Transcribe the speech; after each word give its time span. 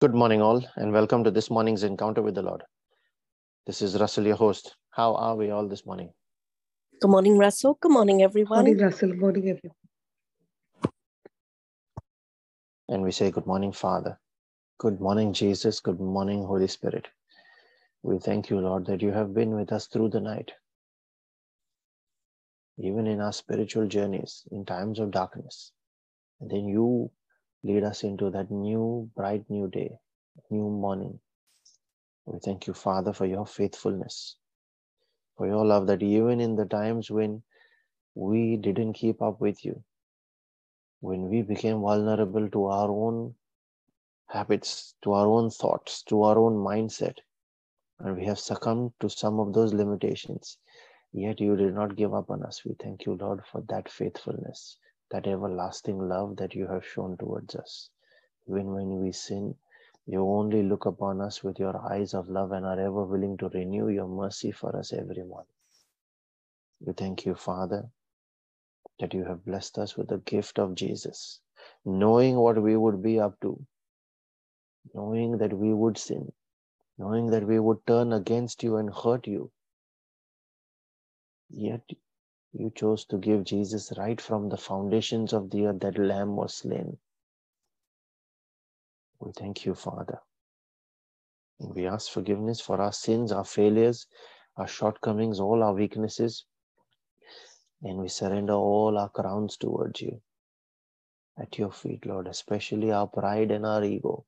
Good 0.00 0.14
morning, 0.14 0.40
all, 0.40 0.64
and 0.76 0.92
welcome 0.92 1.24
to 1.24 1.32
this 1.32 1.50
morning's 1.50 1.82
encounter 1.82 2.22
with 2.22 2.36
the 2.36 2.42
Lord. 2.42 2.62
This 3.66 3.82
is 3.82 3.98
Russell, 3.98 4.26
your 4.26 4.36
host. 4.36 4.76
How 4.90 5.16
are 5.16 5.34
we 5.34 5.50
all 5.50 5.66
this 5.66 5.84
morning? 5.84 6.12
Good 7.00 7.10
morning, 7.10 7.36
Russell. 7.36 7.76
Good 7.80 7.90
morning, 7.90 8.22
everyone. 8.22 8.60
Morning, 8.60 8.78
Russell. 8.78 9.12
Morning, 9.14 9.48
everyone. 9.48 9.74
And 12.88 13.02
we 13.02 13.10
say, 13.10 13.32
Good 13.32 13.46
morning, 13.48 13.72
Father. 13.72 14.20
Good 14.78 15.00
morning, 15.00 15.32
Jesus. 15.32 15.80
Good 15.80 15.98
morning, 16.00 16.44
Holy 16.44 16.68
Spirit. 16.68 17.08
We 18.04 18.20
thank 18.20 18.50
you, 18.50 18.60
Lord, 18.60 18.86
that 18.86 19.02
you 19.02 19.10
have 19.10 19.34
been 19.34 19.56
with 19.56 19.72
us 19.72 19.88
through 19.88 20.10
the 20.10 20.20
night. 20.20 20.52
Even 22.78 23.08
in 23.08 23.20
our 23.20 23.32
spiritual 23.32 23.88
journeys, 23.88 24.44
in 24.52 24.64
times 24.64 25.00
of 25.00 25.10
darkness. 25.10 25.72
And 26.40 26.48
then 26.50 26.66
you 26.68 27.10
lead 27.64 27.84
us 27.84 28.04
into 28.04 28.30
that 28.30 28.50
new, 28.50 29.10
bright 29.16 29.44
new 29.48 29.68
day, 29.68 29.98
new 30.50 30.68
morning. 30.70 31.18
We 32.26 32.38
thank 32.38 32.66
you, 32.66 32.74
Father, 32.74 33.12
for 33.12 33.26
your 33.26 33.46
faithfulness, 33.46 34.36
for 35.36 35.46
your 35.46 35.64
love, 35.64 35.86
that 35.88 36.02
even 36.02 36.40
in 36.40 36.56
the 36.56 36.66
times 36.66 37.10
when 37.10 37.42
we 38.14 38.56
didn't 38.56 38.94
keep 38.94 39.22
up 39.22 39.40
with 39.40 39.64
you, 39.64 39.82
when 41.00 41.28
we 41.28 41.42
became 41.42 41.80
vulnerable 41.80 42.48
to 42.50 42.66
our 42.66 42.90
own 42.90 43.34
habits, 44.28 44.94
to 45.02 45.12
our 45.12 45.26
own 45.26 45.50
thoughts, 45.50 46.02
to 46.04 46.22
our 46.22 46.38
own 46.38 46.54
mindset, 46.54 47.16
and 48.00 48.16
we 48.16 48.24
have 48.26 48.38
succumbed 48.38 48.92
to 49.00 49.08
some 49.08 49.40
of 49.40 49.52
those 49.52 49.72
limitations, 49.72 50.58
yet 51.12 51.40
you 51.40 51.56
did 51.56 51.74
not 51.74 51.96
give 51.96 52.14
up 52.14 52.30
on 52.30 52.42
us. 52.42 52.62
We 52.64 52.74
thank 52.82 53.06
you, 53.06 53.14
Lord, 53.14 53.42
for 53.50 53.62
that 53.68 53.90
faithfulness 53.90 54.76
that 55.10 55.26
everlasting 55.26 55.98
love 55.98 56.36
that 56.36 56.54
you 56.54 56.66
have 56.66 56.86
shown 56.86 57.16
towards 57.16 57.54
us. 57.54 57.90
Even 58.48 58.72
when 58.72 59.00
we 59.00 59.12
sin, 59.12 59.54
you 60.06 60.22
only 60.22 60.62
look 60.62 60.86
upon 60.86 61.20
us 61.20 61.42
with 61.42 61.58
your 61.58 61.76
eyes 61.92 62.14
of 62.14 62.28
love 62.28 62.52
and 62.52 62.64
are 62.64 62.80
ever 62.80 63.04
willing 63.04 63.36
to 63.38 63.48
renew 63.50 63.88
your 63.88 64.08
mercy 64.08 64.52
for 64.52 64.76
us 64.76 64.92
every 64.92 65.22
morning. 65.24 65.52
We 66.80 66.92
thank 66.92 67.26
you, 67.26 67.34
Father, 67.34 67.90
that 69.00 69.14
you 69.14 69.24
have 69.24 69.44
blessed 69.44 69.78
us 69.78 69.96
with 69.96 70.08
the 70.08 70.18
gift 70.18 70.58
of 70.58 70.74
Jesus, 70.74 71.40
knowing 71.84 72.36
what 72.36 72.60
we 72.60 72.76
would 72.76 73.02
be 73.02 73.20
up 73.20 73.38
to, 73.40 73.58
knowing 74.94 75.38
that 75.38 75.52
we 75.52 75.72
would 75.74 75.98
sin, 75.98 76.32
knowing 76.98 77.30
that 77.30 77.46
we 77.46 77.58
would 77.58 77.86
turn 77.86 78.12
against 78.12 78.62
you 78.62 78.76
and 78.76 78.92
hurt 78.92 79.26
you. 79.26 79.50
Yet 81.50 81.82
you 82.52 82.70
chose 82.74 83.04
to 83.06 83.18
give 83.18 83.44
Jesus 83.44 83.92
right 83.96 84.20
from 84.20 84.48
the 84.48 84.56
foundations 84.56 85.32
of 85.32 85.50
the 85.50 85.66
earth, 85.66 85.80
that 85.80 85.98
lamb 85.98 86.36
was 86.36 86.54
slain. 86.54 86.98
We 89.20 89.32
thank 89.32 89.64
you, 89.64 89.74
Father. 89.74 90.20
We 91.58 91.86
ask 91.86 92.10
forgiveness 92.10 92.60
for 92.60 92.80
our 92.80 92.92
sins, 92.92 93.32
our 93.32 93.44
failures, 93.44 94.06
our 94.56 94.68
shortcomings, 94.68 95.40
all 95.40 95.62
our 95.62 95.74
weaknesses. 95.74 96.44
And 97.82 97.98
we 97.98 98.08
surrender 98.08 98.54
all 98.54 98.96
our 98.96 99.08
crowns 99.08 99.56
towards 99.56 100.00
you 100.00 100.20
at 101.38 101.58
your 101.58 101.70
feet, 101.70 102.06
Lord, 102.06 102.26
especially 102.26 102.90
our 102.90 103.06
pride 103.06 103.50
and 103.50 103.66
our 103.66 103.84
ego. 103.84 104.24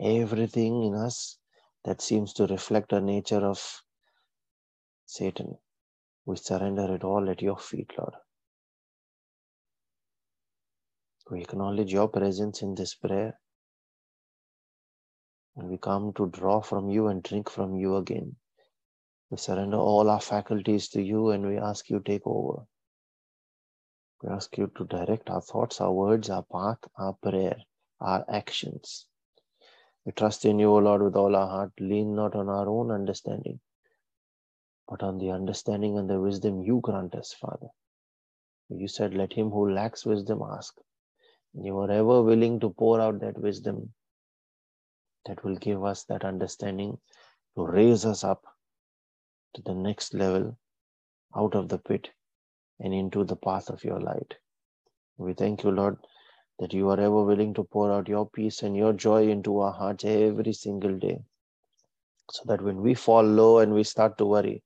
Everything 0.00 0.82
in 0.82 0.94
us 0.94 1.38
that 1.84 2.02
seems 2.02 2.32
to 2.34 2.46
reflect 2.46 2.92
a 2.92 3.00
nature 3.00 3.44
of 3.46 3.82
Satan. 5.06 5.56
We 6.26 6.36
surrender 6.36 6.94
it 6.94 7.04
all 7.04 7.30
at 7.30 7.40
your 7.40 7.56
feet, 7.56 7.92
Lord. 7.96 8.14
We 11.30 11.42
acknowledge 11.42 11.92
your 11.92 12.08
presence 12.08 12.62
in 12.62 12.74
this 12.74 12.94
prayer. 12.94 13.38
And 15.56 15.68
we 15.68 15.78
come 15.78 16.12
to 16.14 16.28
draw 16.28 16.60
from 16.60 16.90
you 16.90 17.06
and 17.06 17.22
drink 17.22 17.48
from 17.48 17.76
you 17.76 17.96
again. 17.96 18.36
We 19.30 19.38
surrender 19.38 19.78
all 19.78 20.10
our 20.10 20.20
faculties 20.20 20.88
to 20.90 21.02
you 21.02 21.30
and 21.30 21.46
we 21.46 21.58
ask 21.58 21.88
you 21.88 22.00
take 22.00 22.26
over. 22.26 22.62
We 24.22 24.30
ask 24.30 24.56
you 24.58 24.70
to 24.76 24.84
direct 24.84 25.30
our 25.30 25.40
thoughts, 25.40 25.80
our 25.80 25.92
words, 25.92 26.30
our 26.30 26.44
path, 26.44 26.78
our 26.98 27.14
prayer, 27.14 27.56
our 28.00 28.24
actions. 28.28 29.06
We 30.04 30.12
trust 30.12 30.44
in 30.44 30.58
you, 30.58 30.70
O 30.70 30.78
Lord, 30.78 31.02
with 31.02 31.16
all 31.16 31.34
our 31.34 31.48
heart. 31.48 31.72
Lean 31.80 32.14
not 32.14 32.34
on 32.34 32.48
our 32.48 32.68
own 32.68 32.90
understanding, 32.90 33.60
but 34.88 35.02
on 35.02 35.18
the 35.18 35.30
understanding 35.30 35.98
and 35.98 36.08
the 36.08 36.20
wisdom 36.20 36.62
you 36.62 36.80
grant 36.82 37.14
us, 37.14 37.32
Father. 37.32 37.68
You 38.68 38.88
said, 38.88 39.14
Let 39.14 39.32
him 39.32 39.50
who 39.50 39.70
lacks 39.70 40.04
wisdom 40.04 40.42
ask. 40.42 40.74
And 41.54 41.64
you 41.64 41.78
are 41.78 41.90
ever 41.90 42.22
willing 42.22 42.60
to 42.60 42.70
pour 42.70 43.00
out 43.00 43.20
that 43.20 43.38
wisdom 43.38 43.92
that 45.26 45.42
will 45.44 45.56
give 45.56 45.84
us 45.84 46.04
that 46.04 46.24
understanding 46.24 46.98
to 47.56 47.66
raise 47.66 48.04
us 48.04 48.24
up 48.24 48.44
to 49.54 49.62
the 49.62 49.74
next 49.74 50.14
level 50.14 50.58
out 51.34 51.54
of 51.54 51.68
the 51.68 51.78
pit 51.78 52.10
and 52.80 52.92
into 52.92 53.24
the 53.24 53.36
path 53.36 53.70
of 53.70 53.82
your 53.84 54.00
light. 54.00 54.34
We 55.18 55.32
thank 55.32 55.64
you, 55.64 55.70
Lord, 55.70 55.96
that 56.58 56.72
you 56.72 56.90
are 56.90 57.00
ever 57.00 57.22
willing 57.24 57.54
to 57.54 57.64
pour 57.64 57.92
out 57.92 58.08
your 58.08 58.28
peace 58.28 58.62
and 58.62 58.76
your 58.76 58.92
joy 58.92 59.28
into 59.28 59.60
our 59.60 59.72
hearts 59.72 60.04
every 60.04 60.52
single 60.52 60.98
day. 60.98 61.20
So 62.30 62.42
that 62.46 62.62
when 62.62 62.82
we 62.82 62.94
fall 62.94 63.22
low 63.22 63.60
and 63.60 63.72
we 63.72 63.84
start 63.84 64.18
to 64.18 64.26
worry, 64.26 64.62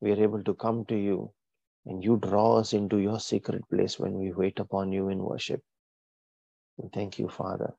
we 0.00 0.12
are 0.12 0.22
able 0.22 0.42
to 0.44 0.54
come 0.54 0.84
to 0.86 0.96
you 0.96 1.32
and 1.86 2.04
you 2.04 2.16
draw 2.18 2.58
us 2.58 2.72
into 2.72 2.98
your 2.98 3.18
secret 3.18 3.62
place 3.70 3.98
when 3.98 4.14
we 4.14 4.32
wait 4.32 4.58
upon 4.58 4.92
you 4.92 5.08
in 5.08 5.18
worship. 5.18 5.62
We 6.76 6.88
thank 6.92 7.18
you, 7.18 7.28
Father, 7.28 7.74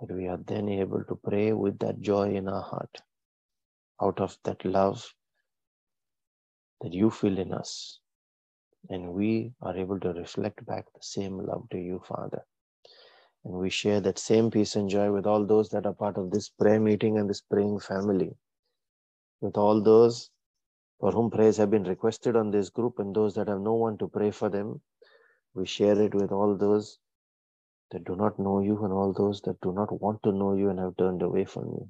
that 0.00 0.14
we 0.14 0.26
are 0.26 0.38
then 0.46 0.68
able 0.68 1.04
to 1.04 1.20
pray 1.22 1.52
with 1.52 1.78
that 1.80 2.00
joy 2.00 2.34
in 2.34 2.48
our 2.48 2.62
heart, 2.62 3.02
out 4.02 4.20
of 4.20 4.36
that 4.44 4.64
love 4.64 5.14
that 6.80 6.94
you 6.94 7.10
feel 7.10 7.38
in 7.38 7.52
us. 7.52 8.00
And 8.88 9.12
we 9.12 9.52
are 9.60 9.76
able 9.76 10.00
to 10.00 10.12
reflect 10.14 10.64
back 10.64 10.86
the 10.86 11.02
same 11.02 11.38
love 11.38 11.68
to 11.70 11.78
you, 11.78 12.00
Father. 12.08 12.42
And 13.44 13.54
we 13.54 13.70
share 13.70 14.00
that 14.00 14.18
same 14.18 14.50
peace 14.50 14.76
and 14.76 14.88
joy 14.88 15.12
with 15.12 15.26
all 15.26 15.46
those 15.46 15.68
that 15.70 15.86
are 15.86 15.92
part 15.92 16.16
of 16.16 16.30
this 16.30 16.48
prayer 16.48 16.80
meeting 16.80 17.18
and 17.18 17.28
this 17.28 17.42
praying 17.42 17.80
family, 17.80 18.32
with 19.40 19.56
all 19.56 19.82
those 19.82 20.30
for 21.00 21.12
whom 21.12 21.30
prayers 21.30 21.56
have 21.56 21.70
been 21.70 21.84
requested 21.84 22.36
on 22.36 22.50
this 22.50 22.68
group 22.68 22.98
and 22.98 23.16
those 23.16 23.34
that 23.34 23.48
have 23.48 23.60
no 23.60 23.74
one 23.74 23.96
to 23.98 24.08
pray 24.08 24.30
for 24.30 24.50
them. 24.50 24.80
We 25.54 25.66
share 25.66 26.00
it 26.00 26.14
with 26.14 26.30
all 26.30 26.56
those 26.56 26.98
that 27.90 28.04
do 28.04 28.16
not 28.16 28.38
know 28.38 28.60
you 28.60 28.84
and 28.84 28.92
all 28.92 29.12
those 29.12 29.40
that 29.42 29.60
do 29.62 29.72
not 29.72 30.00
want 30.00 30.22
to 30.24 30.32
know 30.32 30.54
you 30.54 30.68
and 30.68 30.78
have 30.78 30.96
turned 30.96 31.22
away 31.22 31.44
from 31.46 31.66
you. 31.68 31.88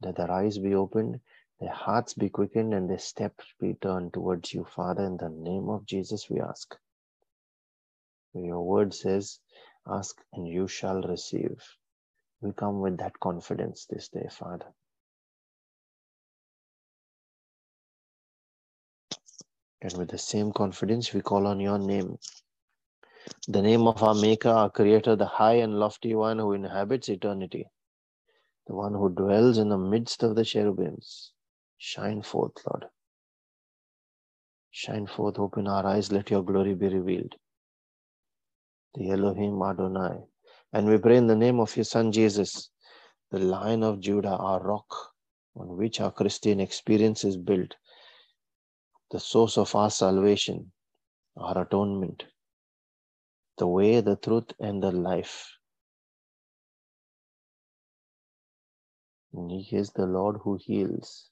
That 0.00 0.16
their 0.16 0.30
eyes 0.30 0.58
be 0.58 0.74
opened, 0.74 1.20
their 1.60 1.72
hearts 1.72 2.14
be 2.14 2.30
quickened, 2.30 2.74
and 2.74 2.88
their 2.88 2.98
steps 2.98 3.44
be 3.60 3.74
turned 3.74 4.14
towards 4.14 4.52
you, 4.52 4.64
Father. 4.64 5.04
In 5.04 5.16
the 5.16 5.28
name 5.28 5.68
of 5.68 5.86
Jesus, 5.86 6.28
we 6.30 6.40
ask. 6.40 6.74
Your 8.34 8.62
word 8.62 8.94
says, 8.94 9.40
Ask 9.86 10.20
and 10.32 10.48
you 10.48 10.68
shall 10.68 11.02
receive. 11.02 11.62
We 12.40 12.52
come 12.52 12.80
with 12.80 12.98
that 12.98 13.18
confidence 13.20 13.86
this 13.86 14.08
day, 14.08 14.28
Father. 14.30 14.66
And 19.86 19.98
with 19.98 20.10
the 20.10 20.18
same 20.18 20.50
confidence, 20.52 21.14
we 21.14 21.20
call 21.20 21.46
on 21.46 21.60
your 21.60 21.78
name. 21.78 22.18
The 23.46 23.62
name 23.62 23.86
of 23.86 24.02
our 24.02 24.16
Maker, 24.16 24.48
our 24.48 24.68
Creator, 24.68 25.14
the 25.14 25.26
high 25.26 25.58
and 25.58 25.78
lofty 25.78 26.12
one 26.12 26.40
who 26.40 26.54
inhabits 26.54 27.08
eternity, 27.08 27.66
the 28.66 28.74
one 28.74 28.94
who 28.94 29.10
dwells 29.10 29.58
in 29.58 29.68
the 29.68 29.78
midst 29.78 30.24
of 30.24 30.34
the 30.34 30.44
cherubims. 30.44 31.30
Shine 31.78 32.22
forth, 32.22 32.54
Lord. 32.68 32.86
Shine 34.72 35.06
forth, 35.06 35.38
open 35.38 35.68
our 35.68 35.86
eyes, 35.86 36.10
let 36.10 36.32
your 36.32 36.42
glory 36.42 36.74
be 36.74 36.88
revealed. 36.88 37.36
The 38.94 39.12
Elohim 39.12 39.62
Adonai. 39.62 40.18
And 40.72 40.88
we 40.88 40.98
pray 40.98 41.16
in 41.16 41.28
the 41.28 41.36
name 41.36 41.60
of 41.60 41.76
your 41.76 41.84
Son 41.84 42.10
Jesus, 42.10 42.70
the 43.30 43.38
Lion 43.38 43.84
of 43.84 44.00
Judah, 44.00 44.36
our 44.36 44.60
rock 44.60 45.12
on 45.54 45.76
which 45.76 46.00
our 46.00 46.10
Christian 46.10 46.58
experience 46.58 47.22
is 47.22 47.36
built, 47.36 47.76
the 49.10 49.20
source 49.20 49.56
of 49.58 49.74
our 49.74 49.90
salvation, 49.90 50.72
our 51.36 51.62
atonement, 51.62 52.24
the 53.58 53.66
way, 53.66 54.00
the 54.00 54.16
truth, 54.16 54.52
and 54.60 54.82
the 54.82 54.92
life. 54.92 55.52
And 59.32 59.50
he 59.50 59.76
is 59.76 59.90
the 59.90 60.06
Lord 60.06 60.38
who 60.42 60.58
heals, 60.60 61.30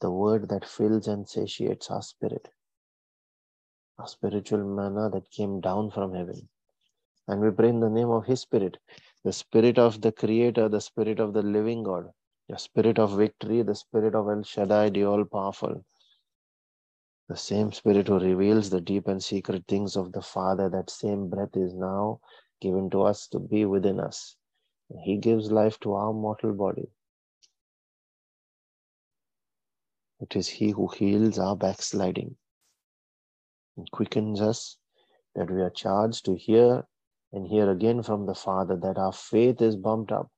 the 0.00 0.10
word 0.10 0.48
that 0.50 0.68
fills 0.68 1.08
and 1.08 1.28
satiates 1.28 1.90
our 1.90 2.02
spirit, 2.02 2.48
a 3.98 4.06
spiritual 4.06 4.64
manna 4.64 5.10
that 5.10 5.30
came 5.30 5.60
down 5.60 5.90
from 5.90 6.14
heaven. 6.14 6.48
And 7.28 7.42
we 7.42 7.50
pray 7.50 7.68
in 7.68 7.80
the 7.80 7.90
name 7.90 8.08
of 8.08 8.24
His 8.24 8.40
Spirit, 8.40 8.78
the 9.22 9.32
Spirit 9.34 9.78
of 9.78 10.00
the 10.00 10.12
Creator, 10.12 10.70
the 10.70 10.80
Spirit 10.80 11.20
of 11.20 11.34
the 11.34 11.42
living 11.42 11.82
God, 11.82 12.10
the 12.48 12.58
Spirit 12.58 12.98
of 12.98 13.18
victory, 13.18 13.60
the 13.62 13.74
Spirit 13.74 14.14
of 14.14 14.28
El 14.28 14.42
Shaddai, 14.42 14.88
the 14.88 15.04
All 15.04 15.24
Powerful, 15.26 15.84
the 17.28 17.36
same 17.36 17.72
Spirit 17.72 18.08
who 18.08 18.18
reveals 18.18 18.70
the 18.70 18.80
deep 18.80 19.06
and 19.06 19.22
secret 19.22 19.64
things 19.68 19.96
of 19.96 20.12
the 20.12 20.22
Father, 20.22 20.70
that 20.70 20.88
same 20.88 21.28
breath 21.28 21.54
is 21.56 21.74
now 21.74 22.20
given 22.60 22.88
to 22.90 23.02
us 23.02 23.28
to 23.28 23.38
be 23.38 23.64
within 23.66 24.00
us. 24.00 24.36
He 25.04 25.18
gives 25.18 25.52
life 25.52 25.78
to 25.80 25.92
our 25.92 26.12
mortal 26.12 26.54
body. 26.54 26.88
It 30.20 30.34
is 30.34 30.48
He 30.48 30.70
who 30.70 30.88
heals 30.88 31.38
our 31.38 31.54
backsliding 31.54 32.36
and 33.76 33.90
quickens 33.90 34.40
us 34.40 34.78
that 35.34 35.50
we 35.50 35.60
are 35.60 35.70
charged 35.70 36.24
to 36.24 36.34
hear 36.34 36.86
and 37.32 37.46
hear 37.46 37.70
again 37.70 38.02
from 38.02 38.24
the 38.24 38.34
Father 38.34 38.76
that 38.76 38.96
our 38.96 39.12
faith 39.12 39.60
is 39.60 39.76
bumped 39.76 40.10
up, 40.10 40.30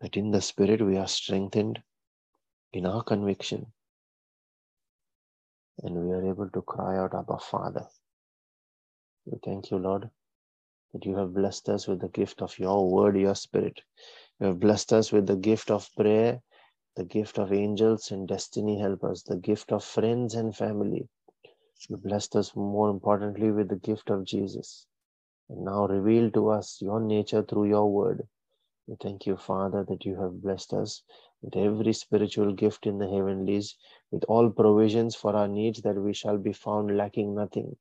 that 0.00 0.16
in 0.16 0.32
the 0.32 0.42
Spirit 0.42 0.84
we 0.84 0.98
are 0.98 1.06
strengthened 1.06 1.80
in 2.72 2.84
our 2.84 3.04
conviction, 3.04 3.72
and 5.82 5.94
we 5.96 6.12
are 6.12 6.28
able 6.30 6.50
to 6.50 6.62
cry 6.62 6.98
out, 6.98 7.14
Abba, 7.14 7.38
Father. 7.38 7.86
We 9.26 9.38
thank 9.44 9.70
you, 9.70 9.78
Lord, 9.78 10.10
that 10.92 11.06
you 11.06 11.16
have 11.16 11.34
blessed 11.34 11.68
us 11.68 11.86
with 11.88 12.00
the 12.00 12.08
gift 12.08 12.42
of 12.42 12.58
your 12.58 12.90
word, 12.90 13.16
your 13.16 13.34
Spirit. 13.34 13.80
You 14.40 14.48
have 14.48 14.60
blessed 14.60 14.92
us 14.92 15.12
with 15.12 15.26
the 15.26 15.36
gift 15.36 15.70
of 15.70 15.88
prayer, 15.96 16.40
the 16.96 17.04
gift 17.04 17.38
of 17.38 17.52
angels 17.52 18.10
and 18.10 18.28
destiny 18.28 18.80
helpers, 18.80 19.22
the 19.24 19.36
gift 19.36 19.72
of 19.72 19.84
friends 19.84 20.34
and 20.34 20.54
family 20.56 21.08
you 21.88 21.96
blessed 21.96 22.36
us 22.36 22.54
more 22.54 22.90
importantly 22.90 23.50
with 23.50 23.68
the 23.68 23.76
gift 23.76 24.10
of 24.10 24.24
Jesus. 24.24 24.86
And 25.48 25.64
now 25.64 25.86
reveal 25.86 26.30
to 26.32 26.50
us 26.50 26.78
your 26.82 27.00
nature 27.00 27.42
through 27.42 27.68
your 27.68 27.90
word. 27.90 28.22
We 28.86 28.96
thank 29.00 29.26
you, 29.26 29.36
Father, 29.36 29.84
that 29.88 30.04
you 30.04 30.20
have 30.20 30.42
blessed 30.42 30.72
us 30.74 31.02
with 31.42 31.56
every 31.56 31.92
spiritual 31.92 32.52
gift 32.54 32.86
in 32.86 32.98
the 32.98 33.08
heavenlies, 33.08 33.76
with 34.10 34.24
all 34.24 34.50
provisions 34.50 35.14
for 35.14 35.34
our 35.36 35.48
needs, 35.48 35.82
that 35.82 35.96
we 35.96 36.12
shall 36.12 36.38
be 36.38 36.52
found 36.52 36.96
lacking 36.96 37.34
nothing. 37.34 37.76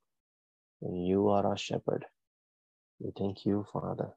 And 0.82 1.06
you 1.06 1.30
are 1.30 1.46
our 1.46 1.58
shepherd. 1.58 2.06
We 3.00 3.12
thank 3.18 3.46
you, 3.46 3.66
Father, 3.72 4.10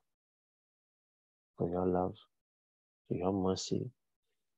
for 1.57 1.69
your 1.69 1.87
love, 1.87 2.17
for 3.09 3.15
your 3.15 3.33
mercy, 3.33 3.91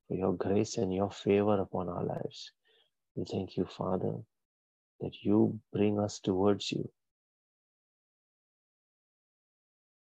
for 0.08 0.16
your 0.16 0.32
grace 0.34 0.76
and 0.76 0.92
your 0.92 1.10
favor 1.10 1.60
upon 1.60 1.88
our 1.88 2.04
lives. 2.04 2.52
We 3.14 3.24
thank 3.24 3.56
you, 3.56 3.64
Father, 3.64 4.14
that 5.00 5.22
you 5.22 5.60
bring 5.72 6.00
us 6.00 6.18
towards 6.18 6.72
you. 6.72 6.90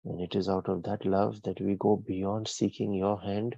And 0.04 0.20
it 0.20 0.34
is 0.34 0.48
out 0.48 0.68
of 0.68 0.82
that 0.84 1.04
love 1.04 1.42
that 1.42 1.60
we 1.60 1.76
go 1.78 1.96
beyond 1.96 2.48
seeking 2.48 2.92
your 2.94 3.20
hand 3.20 3.56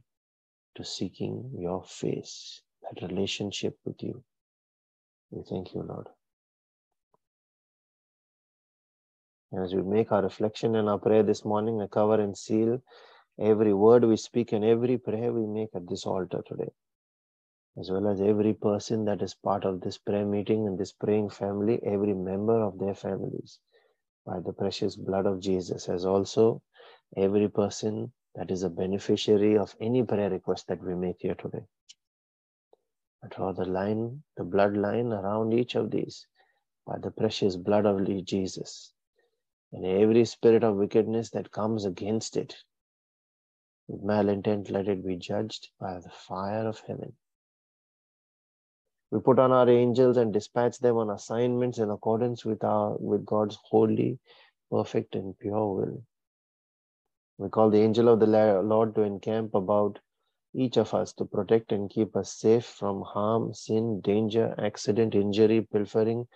to 0.76 0.84
seeking 0.84 1.50
your 1.56 1.84
face, 1.84 2.60
that 2.90 3.08
relationship 3.08 3.76
with 3.84 4.02
you. 4.02 4.22
We 5.30 5.42
thank 5.48 5.74
you, 5.74 5.82
Lord. 5.82 6.08
As 9.52 9.74
we 9.74 9.82
make 9.82 10.12
our 10.12 10.22
reflection 10.22 10.76
and 10.76 10.88
our 10.88 10.98
prayer 10.98 11.22
this 11.22 11.44
morning, 11.44 11.80
I 11.82 11.86
cover 11.86 12.20
and 12.20 12.36
seal 12.36 12.82
every 13.40 13.74
word 13.74 14.04
we 14.04 14.16
speak 14.16 14.52
and 14.52 14.64
every 14.64 14.98
prayer 14.98 15.32
we 15.32 15.46
make 15.46 15.70
at 15.74 15.88
this 15.88 16.06
altar 16.06 16.42
today 16.46 16.70
as 17.78 17.90
well 17.90 18.08
as 18.08 18.20
every 18.20 18.52
person 18.52 19.04
that 19.04 19.22
is 19.22 19.34
part 19.34 19.64
of 19.64 19.80
this 19.80 19.96
prayer 19.98 20.26
meeting 20.26 20.66
and 20.66 20.78
this 20.78 20.92
praying 20.92 21.30
family, 21.30 21.80
every 21.84 22.14
member 22.14 22.62
of 22.62 22.78
their 22.78 22.94
families, 22.94 23.58
by 24.26 24.38
the 24.40 24.52
precious 24.52 24.96
blood 24.96 25.26
of 25.26 25.40
Jesus, 25.40 25.88
as 25.88 26.04
also 26.04 26.60
every 27.16 27.48
person 27.48 28.12
that 28.34 28.50
is 28.50 28.62
a 28.62 28.70
beneficiary 28.70 29.56
of 29.56 29.74
any 29.80 30.02
prayer 30.02 30.30
request 30.30 30.66
that 30.68 30.82
we 30.82 30.94
make 30.94 31.16
here 31.20 31.34
today. 31.36 31.64
Draw 33.28 33.52
the 33.52 33.66
line, 33.66 34.22
the 34.36 34.44
bloodline 34.44 35.12
around 35.12 35.52
each 35.52 35.74
of 35.74 35.90
these 35.90 36.26
by 36.86 36.98
the 36.98 37.10
precious 37.10 37.56
blood 37.56 37.86
of 37.86 38.04
Jesus. 38.24 38.92
And 39.72 39.84
every 39.84 40.24
spirit 40.24 40.64
of 40.64 40.76
wickedness 40.76 41.30
that 41.30 41.52
comes 41.52 41.84
against 41.84 42.36
it, 42.36 42.56
with 43.86 44.02
malintent, 44.02 44.70
let 44.70 44.88
it 44.88 45.04
be 45.04 45.16
judged 45.16 45.68
by 45.78 46.00
the 46.00 46.10
fire 46.10 46.66
of 46.66 46.80
heaven. 46.80 47.12
We 49.10 49.20
put 49.20 49.38
on 49.38 49.52
our 49.52 49.68
angels 49.68 50.16
and 50.16 50.32
dispatch 50.32 50.78
them 50.78 50.96
on 50.96 51.10
assignments 51.10 51.78
in 51.78 51.90
accordance 51.90 52.44
with 52.44 52.64
our 52.64 52.96
with 52.98 53.24
God's 53.26 53.58
holy, 53.62 54.18
perfect, 54.70 55.14
and 55.14 55.38
pure 55.38 55.74
will. 55.74 56.02
We 57.38 57.48
call 57.48 57.70
the 57.70 57.80
angel 57.80 58.08
of 58.08 58.20
the 58.20 58.26
Lord 58.26 58.94
to 58.94 59.02
encamp 59.02 59.54
about 59.54 59.98
each 60.54 60.76
of 60.76 60.92
us 60.94 61.12
to 61.12 61.24
protect 61.24 61.70
and 61.70 61.90
keep 61.90 62.16
us 62.16 62.32
safe 62.32 62.64
from 62.64 63.02
harm, 63.02 63.54
sin, 63.54 64.00
danger, 64.00 64.54
accident, 64.58 65.14
injury, 65.14 65.66
pilfering, 65.72 66.26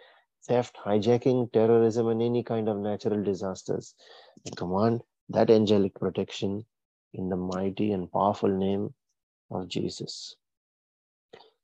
theft, 0.47 0.77
hijacking, 0.85 1.53
terrorism, 1.53 2.09
and 2.09 2.23
any 2.23 2.43
kind 2.43 2.69
of 2.69 2.79
natural 2.79 3.23
disasters. 3.23 3.95
We 4.45 4.53
command 4.53 5.03
that 5.31 5.51
angelic 5.51 5.95
protection 5.95 6.65
in 7.13 7.29
the 7.29 7.37
mighty 7.37 7.93
and 7.93 8.11
powerful 8.11 8.49
name 8.49 8.95
of 9.51 9.69
Jesus. 9.69 10.37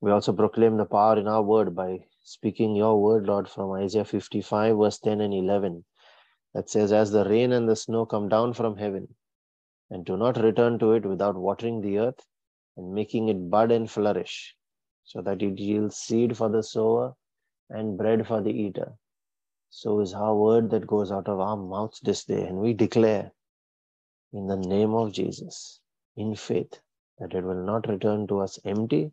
We 0.01 0.11
also 0.11 0.33
proclaim 0.33 0.77
the 0.77 0.87
power 0.87 1.19
in 1.19 1.29
our 1.29 1.43
word 1.43 1.77
by 1.77 2.05
speaking 2.23 2.75
your 2.75 3.01
word, 3.01 3.27
Lord, 3.27 3.49
from 3.49 3.71
Isaiah 3.73 4.05
55, 4.05 4.77
verse 4.77 4.99
10 4.99 5.21
and 5.21 5.35
11, 5.35 5.85
that 6.55 6.71
says, 6.71 6.93
As 6.93 7.11
the 7.11 7.25
rain 7.25 7.53
and 7.53 7.69
the 7.69 7.77
snow 7.77 8.07
come 8.07 8.29
down 8.29 8.55
from 8.55 8.77
heaven, 8.77 9.15
and 9.91 10.05
do 10.05 10.17
not 10.17 10.37
return 10.43 10.79
to 10.79 10.93
it 10.93 11.05
without 11.05 11.37
watering 11.37 11.81
the 11.81 11.99
earth 11.99 12.27
and 12.81 12.95
making 12.95 13.29
it 13.29 13.51
bud 13.51 13.71
and 13.71 13.91
flourish, 13.91 14.57
so 15.05 15.21
that 15.21 15.43
it 15.43 15.59
yields 15.59 15.97
seed 15.97 16.37
for 16.37 16.49
the 16.49 16.63
sower 16.63 17.15
and 17.69 17.99
bread 17.99 18.27
for 18.27 18.41
the 18.41 18.51
eater. 18.51 18.93
So 19.69 20.01
is 20.01 20.15
our 20.15 20.35
word 20.35 20.71
that 20.71 20.87
goes 20.87 21.13
out 21.13 21.29
of 21.29 21.41
our 21.41 21.57
mouths 21.57 22.01
this 22.01 22.25
day, 22.25 22.47
and 22.47 22.57
we 22.57 22.73
declare 22.73 23.31
in 24.33 24.47
the 24.47 24.57
name 24.57 24.95
of 24.95 25.13
Jesus, 25.13 25.81
in 26.17 26.35
faith, 26.35 26.81
that 27.19 27.35
it 27.35 27.45
will 27.45 27.67
not 27.67 27.87
return 27.87 28.27
to 28.29 28.41
us 28.41 28.59
empty, 28.65 29.13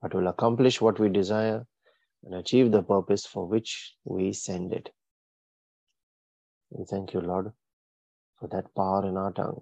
but 0.00 0.14
will 0.14 0.28
accomplish 0.28 0.80
what 0.80 0.98
we 0.98 1.08
desire 1.10 1.66
and 2.24 2.34
achieve 2.34 2.72
the 2.72 2.82
purpose 2.82 3.26
for 3.26 3.46
which 3.46 3.94
we 4.04 4.32
send 4.32 4.72
it. 4.72 4.90
We 6.70 6.84
thank 6.86 7.12
you, 7.12 7.20
Lord, 7.20 7.52
for 8.40 8.48
that 8.48 8.74
power 8.74 9.06
in 9.06 9.16
our 9.16 9.32
tongue. 9.32 9.60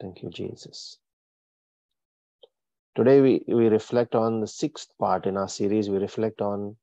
Thank 0.00 0.22
you, 0.22 0.30
Jesus. 0.30 0.98
Today, 2.98 3.20
we, 3.20 3.44
we 3.46 3.68
reflect 3.68 4.16
on 4.16 4.40
the 4.40 4.48
sixth 4.48 4.88
part 4.98 5.24
in 5.26 5.36
our 5.36 5.46
series. 5.48 5.88
We 5.88 5.98
reflect 5.98 6.40
on 6.40 6.74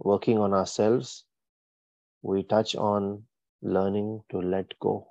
working 0.00 0.36
on 0.36 0.52
ourselves. 0.52 1.26
We 2.22 2.42
touch 2.42 2.74
on 2.74 3.22
learning 3.62 4.22
to 4.32 4.38
let 4.38 4.76
go. 4.80 5.06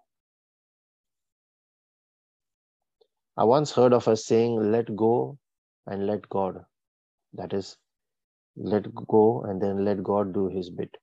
I 3.37 3.45
once 3.45 3.71
heard 3.71 3.93
of 3.93 4.09
a 4.09 4.17
saying, 4.17 4.73
let 4.73 4.93
go 4.97 5.37
and 5.87 6.05
let 6.05 6.27
God. 6.27 6.65
That 7.35 7.53
is, 7.53 7.77
let 8.57 8.93
go 9.07 9.43
and 9.43 9.61
then 9.61 9.85
let 9.85 10.03
God 10.03 10.33
do 10.33 10.49
his 10.49 10.69
bit. 10.69 10.93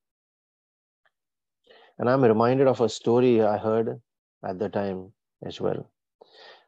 And 1.99 2.11
I'm 2.11 2.21
reminded 2.21 2.67
of 2.67 2.83
a 2.83 2.91
story 2.91 3.41
I 3.41 3.57
heard 3.57 4.03
at 4.47 4.59
the 4.59 4.69
time 4.69 5.15
as 5.47 5.63
well. 5.63 5.91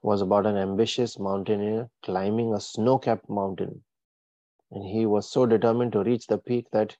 Was 0.02 0.22
about 0.22 0.46
an 0.46 0.56
ambitious 0.56 1.18
mountaineer 1.18 1.90
climbing 2.02 2.54
a 2.54 2.60
snow 2.60 2.98
capped 2.98 3.28
mountain. 3.28 3.84
And 4.70 4.84
he 4.84 5.06
was 5.06 5.30
so 5.30 5.46
determined 5.46 5.92
to 5.92 6.02
reach 6.02 6.26
the 6.26 6.38
peak 6.38 6.70
that 6.72 6.96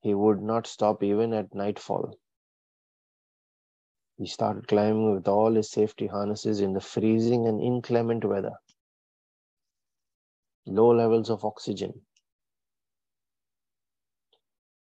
he 0.00 0.14
would 0.14 0.42
not 0.42 0.66
stop 0.66 1.02
even 1.02 1.32
at 1.32 1.54
nightfall. 1.54 2.14
He 4.16 4.26
started 4.26 4.68
climbing 4.68 5.14
with 5.14 5.28
all 5.28 5.54
his 5.54 5.70
safety 5.70 6.06
harnesses 6.06 6.60
in 6.60 6.72
the 6.72 6.80
freezing 6.80 7.46
and 7.46 7.60
inclement 7.60 8.24
weather 8.24 8.54
low 10.68 10.94
levels 10.94 11.30
of 11.30 11.44
oxygen. 11.44 12.02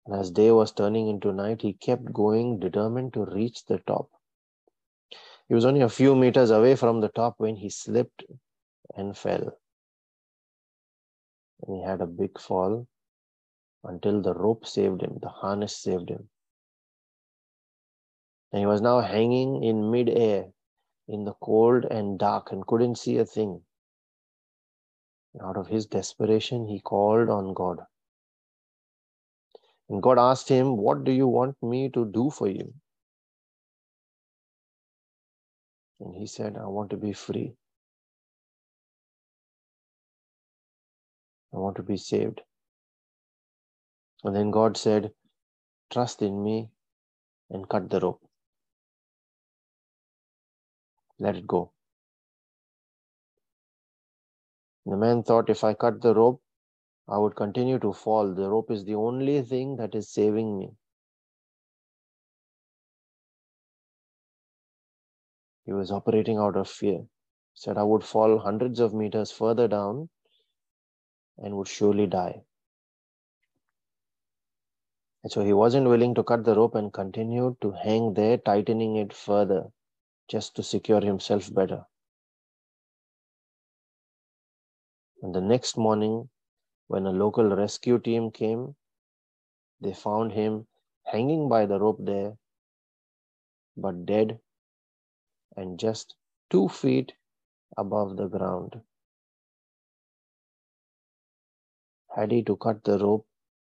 And 0.06 0.14
as 0.14 0.30
day 0.30 0.50
was 0.50 0.72
turning 0.72 1.08
into 1.08 1.32
night, 1.32 1.62
he 1.62 1.72
kept 1.72 2.12
going, 2.12 2.58
determined 2.58 3.14
to 3.14 3.24
reach 3.24 3.64
the 3.64 3.78
top. 3.78 4.10
He 5.50 5.54
was 5.54 5.64
only 5.64 5.80
a 5.80 5.88
few 5.88 6.14
meters 6.14 6.52
away 6.52 6.76
from 6.76 7.00
the 7.00 7.08
top 7.08 7.34
when 7.38 7.56
he 7.56 7.70
slipped 7.70 8.22
and 8.94 9.18
fell. 9.18 9.58
And 11.62 11.76
he 11.76 11.82
had 11.82 12.00
a 12.00 12.06
big 12.06 12.38
fall 12.38 12.86
until 13.82 14.22
the 14.22 14.32
rope 14.32 14.64
saved 14.64 15.02
him, 15.02 15.18
the 15.20 15.28
harness 15.28 15.76
saved 15.76 16.08
him. 16.08 16.28
And 18.52 18.60
he 18.60 18.66
was 18.66 18.80
now 18.80 19.00
hanging 19.00 19.64
in 19.64 19.90
mid-air 19.90 20.52
in 21.08 21.24
the 21.24 21.34
cold 21.42 21.84
and 21.84 22.16
dark 22.16 22.52
and 22.52 22.64
couldn't 22.64 22.98
see 22.98 23.18
a 23.18 23.26
thing. 23.26 23.60
Out 25.42 25.56
of 25.56 25.66
his 25.66 25.84
desperation, 25.86 26.68
he 26.68 26.78
called 26.78 27.28
on 27.28 27.54
God. 27.54 27.78
And 29.88 30.00
God 30.00 30.16
asked 30.16 30.48
him, 30.48 30.76
What 30.76 31.02
do 31.02 31.10
you 31.10 31.26
want 31.26 31.60
me 31.60 31.88
to 31.88 32.04
do 32.04 32.30
for 32.30 32.46
you? 32.46 32.72
And 36.00 36.14
he 36.14 36.26
said, 36.26 36.56
I 36.56 36.66
want 36.66 36.90
to 36.90 36.96
be 36.96 37.12
free. 37.12 37.54
I 41.54 41.58
want 41.58 41.76
to 41.76 41.82
be 41.82 41.96
saved. 41.96 42.40
And 44.24 44.34
then 44.34 44.50
God 44.50 44.76
said, 44.76 45.12
Trust 45.90 46.22
in 46.22 46.42
me 46.42 46.70
and 47.50 47.68
cut 47.68 47.90
the 47.90 48.00
rope. 48.00 48.22
Let 51.18 51.36
it 51.36 51.46
go. 51.46 51.72
The 54.86 54.96
man 54.96 55.22
thought 55.22 55.50
if 55.50 55.64
I 55.64 55.74
cut 55.74 56.00
the 56.00 56.14
rope, 56.14 56.40
I 57.08 57.18
would 57.18 57.36
continue 57.36 57.78
to 57.80 57.92
fall. 57.92 58.34
The 58.34 58.48
rope 58.48 58.70
is 58.70 58.84
the 58.84 58.94
only 58.94 59.42
thing 59.42 59.76
that 59.76 59.94
is 59.94 60.08
saving 60.08 60.58
me. 60.58 60.70
He 65.70 65.74
was 65.74 65.92
operating 65.92 66.36
out 66.36 66.56
of 66.56 66.68
fear. 66.68 67.06
Said 67.54 67.78
I 67.78 67.84
would 67.84 68.02
fall 68.02 68.38
hundreds 68.40 68.80
of 68.80 68.92
meters 68.92 69.30
further 69.30 69.68
down 69.68 70.08
and 71.38 71.56
would 71.56 71.68
surely 71.68 72.08
die. 72.08 72.42
And 75.22 75.30
so 75.30 75.44
he 75.44 75.52
wasn't 75.52 75.86
willing 75.86 76.16
to 76.16 76.24
cut 76.24 76.42
the 76.42 76.56
rope 76.56 76.74
and 76.74 76.92
continued 76.92 77.60
to 77.60 77.70
hang 77.70 78.14
there, 78.14 78.36
tightening 78.36 78.96
it 78.96 79.12
further 79.12 79.70
just 80.28 80.56
to 80.56 80.64
secure 80.64 81.00
himself 81.00 81.54
better. 81.54 81.84
And 85.22 85.32
the 85.32 85.40
next 85.40 85.76
morning, 85.76 86.30
when 86.88 87.06
a 87.06 87.12
local 87.12 87.44
rescue 87.54 88.00
team 88.00 88.32
came, 88.32 88.74
they 89.80 89.94
found 89.94 90.32
him 90.32 90.66
hanging 91.04 91.48
by 91.48 91.66
the 91.66 91.78
rope 91.78 91.98
there, 92.00 92.36
but 93.76 94.04
dead 94.04 94.40
and 95.56 95.78
just 95.78 96.14
two 96.50 96.68
feet 96.68 97.12
above 97.76 98.16
the 98.16 98.28
ground. 98.28 98.80
Had 102.14 102.32
he 102.32 102.42
to 102.44 102.56
cut 102.56 102.84
the 102.84 102.98
rope, 102.98 103.26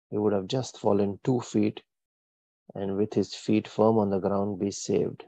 he 0.10 0.18
would 0.18 0.34
have 0.34 0.48
just 0.48 0.78
fallen 0.80 1.20
two 1.24 1.42
feet 1.42 1.82
and 2.76 2.98
with 2.98 3.14
his 3.14 3.34
feet 3.36 3.68
firm 3.68 3.98
on 3.98 4.10
the 4.10 4.20
ground 4.20 4.60
be 4.60 4.72
saved. 4.72 5.24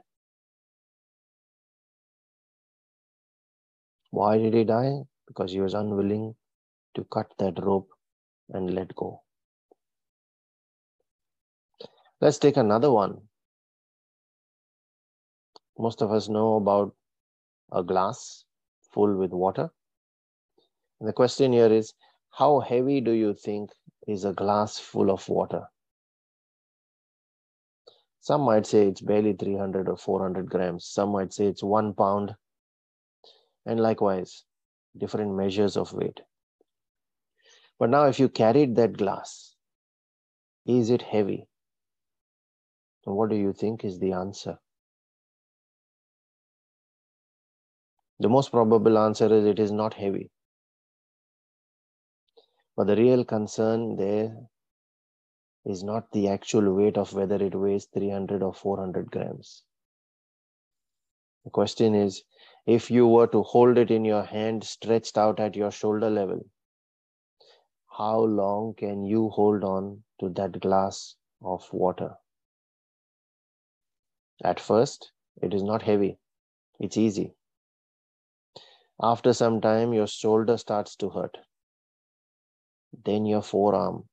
Why 4.10 4.38
did 4.38 4.54
he 4.54 4.64
die? 4.64 5.02
Because 5.26 5.52
he 5.52 5.60
was 5.60 5.74
unwilling 5.74 6.34
to 6.94 7.04
cut 7.04 7.32
that 7.38 7.62
rope 7.62 7.88
and 8.50 8.74
let 8.74 8.94
go. 8.94 9.22
Let's 12.20 12.38
take 12.38 12.56
another 12.56 12.92
one. 12.92 13.29
Most 15.80 16.02
of 16.02 16.12
us 16.12 16.28
know 16.28 16.56
about 16.56 16.94
a 17.72 17.82
glass 17.82 18.44
full 18.92 19.16
with 19.16 19.32
water. 19.32 19.70
And 20.98 21.08
the 21.08 21.14
question 21.14 21.54
here 21.54 21.72
is 21.72 21.94
how 22.30 22.60
heavy 22.60 23.00
do 23.00 23.12
you 23.12 23.32
think 23.32 23.70
is 24.06 24.26
a 24.26 24.34
glass 24.34 24.78
full 24.78 25.10
of 25.10 25.26
water? 25.26 25.68
Some 28.20 28.42
might 28.42 28.66
say 28.66 28.88
it's 28.88 29.00
barely 29.00 29.32
300 29.32 29.88
or 29.88 29.96
400 29.96 30.50
grams. 30.50 30.84
Some 30.84 31.12
might 31.12 31.32
say 31.32 31.46
it's 31.46 31.62
one 31.62 31.94
pound. 31.94 32.34
And 33.64 33.80
likewise, 33.80 34.44
different 34.98 35.34
measures 35.34 35.78
of 35.78 35.94
weight. 35.94 36.20
But 37.78 37.88
now, 37.88 38.04
if 38.04 38.20
you 38.20 38.28
carried 38.28 38.76
that 38.76 38.98
glass, 38.98 39.56
is 40.66 40.90
it 40.90 41.00
heavy? 41.00 41.48
And 43.06 43.16
what 43.16 43.30
do 43.30 43.36
you 43.36 43.54
think 43.54 43.82
is 43.82 43.98
the 43.98 44.12
answer? 44.12 44.58
The 48.20 48.28
most 48.28 48.50
probable 48.50 48.98
answer 48.98 49.32
is 49.34 49.46
it 49.46 49.58
is 49.58 49.72
not 49.72 49.94
heavy. 49.94 50.30
But 52.76 52.86
the 52.86 52.96
real 52.96 53.24
concern 53.24 53.96
there 53.96 54.36
is 55.64 55.82
not 55.82 56.10
the 56.12 56.28
actual 56.28 56.74
weight 56.74 56.98
of 56.98 57.14
whether 57.14 57.42
it 57.42 57.54
weighs 57.54 57.86
300 57.86 58.42
or 58.42 58.52
400 58.52 59.10
grams. 59.10 59.62
The 61.44 61.50
question 61.50 61.94
is 61.94 62.22
if 62.66 62.90
you 62.90 63.08
were 63.08 63.26
to 63.28 63.42
hold 63.42 63.78
it 63.78 63.90
in 63.90 64.04
your 64.04 64.22
hand 64.22 64.64
stretched 64.64 65.16
out 65.16 65.40
at 65.40 65.56
your 65.56 65.70
shoulder 65.70 66.10
level, 66.10 66.44
how 67.88 68.20
long 68.20 68.74
can 68.74 69.02
you 69.02 69.30
hold 69.30 69.64
on 69.64 70.04
to 70.20 70.28
that 70.30 70.60
glass 70.60 71.16
of 71.42 71.66
water? 71.72 72.16
At 74.44 74.60
first, 74.60 75.10
it 75.40 75.54
is 75.54 75.62
not 75.62 75.80
heavy, 75.80 76.18
it's 76.78 76.98
easy. 76.98 77.34
After 79.02 79.32
some 79.32 79.60
time, 79.60 79.92
your 79.92 80.06
shoulder 80.06 80.56
starts 80.56 80.94
to 80.96 81.10
hurt. 81.10 81.36
Then 83.04 83.26
your 83.26 83.42
forearm, 83.42 84.08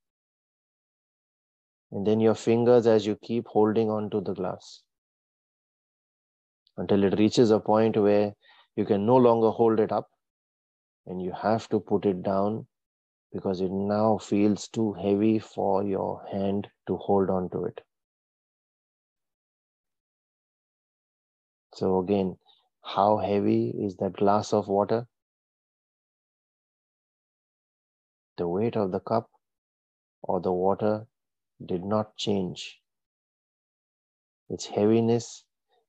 and 1.91 2.07
then 2.07 2.21
your 2.21 2.33
fingers 2.33 2.87
as 2.87 3.05
you 3.05 3.17
keep 3.17 3.45
holding 3.47 3.89
on 3.89 4.09
to 4.09 4.21
the 4.21 4.33
glass. 4.33 4.83
Until 6.77 7.03
it 7.03 7.19
reaches 7.19 7.51
a 7.51 7.59
point 7.59 7.97
where 7.97 8.33
you 8.75 8.85
can 8.85 9.05
no 9.05 9.17
longer 9.17 9.51
hold 9.51 9.79
it 9.79 9.91
up 9.91 10.09
and 11.05 11.21
you 11.21 11.31
have 11.31 11.67
to 11.69 11.79
put 11.79 12.05
it 12.05 12.23
down 12.23 12.67
because 13.33 13.61
it 13.61 13.71
now 13.71 14.17
feels 14.17 14.67
too 14.67 14.93
heavy 14.93 15.39
for 15.39 15.83
your 15.83 16.25
hand 16.31 16.69
to 16.87 16.97
hold 16.97 17.29
on 17.29 17.49
to 17.51 17.65
it. 17.65 17.81
So, 21.75 21.99
again, 21.99 22.37
how 22.95 23.17
heavy 23.17 23.69
is 23.85 23.97
that 23.97 24.13
glass 24.17 24.53
of 24.53 24.67
water? 24.67 25.05
the 28.37 28.47
weight 28.47 28.77
of 28.77 28.91
the 28.91 28.99
cup 28.99 29.29
or 30.21 30.39
the 30.39 30.53
water 30.53 31.07
did 31.65 31.83
not 31.83 32.15
change. 32.15 32.79
Its 34.49 34.65
heaviness 34.67 35.43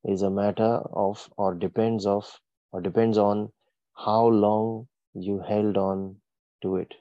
is 0.04 0.22
a 0.22 0.30
matter 0.30 0.82
of 0.92 1.28
or 1.36 1.54
depends 1.54 2.06
of 2.06 2.40
or 2.72 2.80
depends 2.80 3.18
on 3.18 3.52
how 3.96 4.26
long 4.26 4.88
you 5.14 5.38
held 5.40 5.76
on 5.76 6.16
to 6.62 6.76
it. 6.76 6.94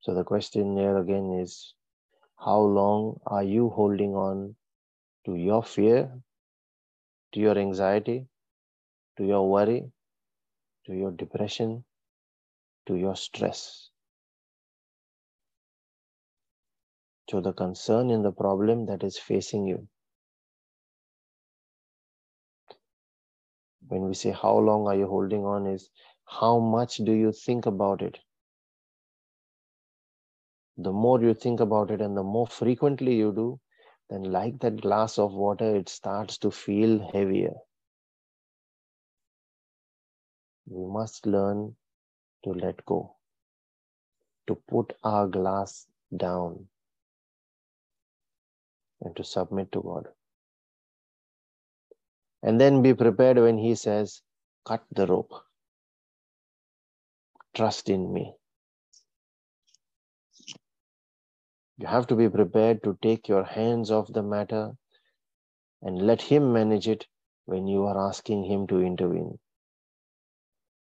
So 0.00 0.14
the 0.14 0.24
question 0.24 0.76
here 0.78 0.96
again 0.96 1.38
is 1.38 1.74
how 2.38 2.60
long 2.60 3.20
are 3.26 3.42
you 3.42 3.68
holding 3.68 4.14
on 4.14 4.56
to 5.24 5.34
your 5.36 5.62
fear, 5.62 6.22
to 7.32 7.40
your 7.40 7.58
anxiety, 7.58 8.26
to 9.16 9.24
your 9.24 9.48
worry, 9.48 9.92
to 10.86 10.94
your 10.94 11.12
depression, 11.12 11.84
to 12.86 12.96
your 12.96 13.16
stress, 13.16 13.90
to 17.28 17.40
the 17.40 17.52
concern 17.52 18.10
in 18.10 18.22
the 18.22 18.32
problem 18.32 18.86
that 18.86 19.04
is 19.04 19.18
facing 19.18 19.66
you. 19.66 19.88
When 23.88 24.02
we 24.06 24.14
say 24.14 24.30
how 24.30 24.58
long 24.58 24.86
are 24.86 24.96
you 24.96 25.06
holding 25.06 25.44
on, 25.44 25.66
is 25.66 25.90
how 26.24 26.58
much 26.58 26.96
do 26.96 27.12
you 27.12 27.32
think 27.32 27.66
about 27.66 28.02
it? 28.02 28.18
The 30.78 30.92
more 30.92 31.20
you 31.20 31.34
think 31.34 31.60
about 31.60 31.90
it 31.90 32.00
and 32.00 32.16
the 32.16 32.22
more 32.22 32.46
frequently 32.46 33.14
you 33.16 33.32
do, 33.32 33.60
then, 34.10 34.24
like 34.24 34.58
that 34.60 34.80
glass 34.82 35.18
of 35.18 35.32
water, 35.32 35.76
it 35.76 35.88
starts 35.88 36.38
to 36.38 36.50
feel 36.50 37.10
heavier 37.12 37.54
we 40.70 40.86
must 40.86 41.26
learn 41.26 41.74
to 42.44 42.50
let 42.50 42.84
go, 42.86 43.16
to 44.46 44.54
put 44.68 44.92
our 45.04 45.26
glass 45.26 45.86
down, 46.16 46.66
and 49.02 49.16
to 49.16 49.24
submit 49.24 49.72
to 49.72 49.82
God. 49.82 50.08
And 52.42 52.60
then 52.60 52.82
be 52.82 52.94
prepared 52.94 53.38
when 53.38 53.58
He 53.58 53.74
says, 53.74 54.22
Cut 54.64 54.84
the 54.92 55.06
rope. 55.06 55.32
Trust 57.54 57.88
in 57.88 58.12
me. 58.12 58.34
You 61.80 61.86
have 61.86 62.06
to 62.08 62.16
be 62.16 62.28
prepared 62.28 62.82
to 62.84 62.96
take 63.02 63.28
your 63.28 63.44
hands 63.44 63.90
off 63.90 64.12
the 64.12 64.22
matter 64.22 64.72
and 65.82 66.06
let 66.06 66.22
Him 66.22 66.52
manage 66.52 66.88
it 66.88 67.06
when 67.46 67.66
you 67.66 67.84
are 67.86 68.08
asking 68.08 68.44
Him 68.44 68.66
to 68.68 68.80
intervene 68.80 69.38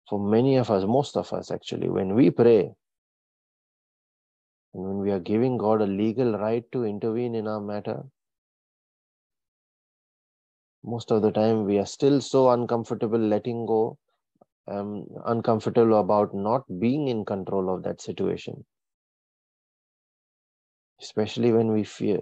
for 0.08 0.18
many 0.18 0.56
of 0.56 0.70
us, 0.70 0.84
most 0.84 1.16
of 1.16 1.32
us 1.32 1.50
actually, 1.50 1.88
when 1.88 2.14
we 2.14 2.30
pray, 2.30 2.72
and 4.74 4.84
when 4.84 4.98
we 4.98 5.10
are 5.10 5.20
giving 5.20 5.56
God 5.56 5.80
a 5.80 5.86
legal 5.86 6.36
right 6.36 6.64
to 6.72 6.84
intervene 6.84 7.34
in 7.34 7.46
our 7.48 7.60
matter, 7.60 8.04
most 10.82 11.10
of 11.10 11.22
the 11.22 11.30
time 11.30 11.64
we 11.64 11.78
are 11.78 11.86
still 11.86 12.20
so 12.20 12.50
uncomfortable 12.50 13.18
letting 13.18 13.64
go, 13.64 13.96
um, 14.68 15.06
uncomfortable 15.24 15.98
about 15.98 16.34
not 16.34 16.62
being 16.78 17.08
in 17.08 17.24
control 17.24 17.74
of 17.74 17.82
that 17.84 18.02
situation. 18.02 18.64
Especially 21.00 21.52
when 21.52 21.72
we 21.72 21.84
fear 21.84 22.20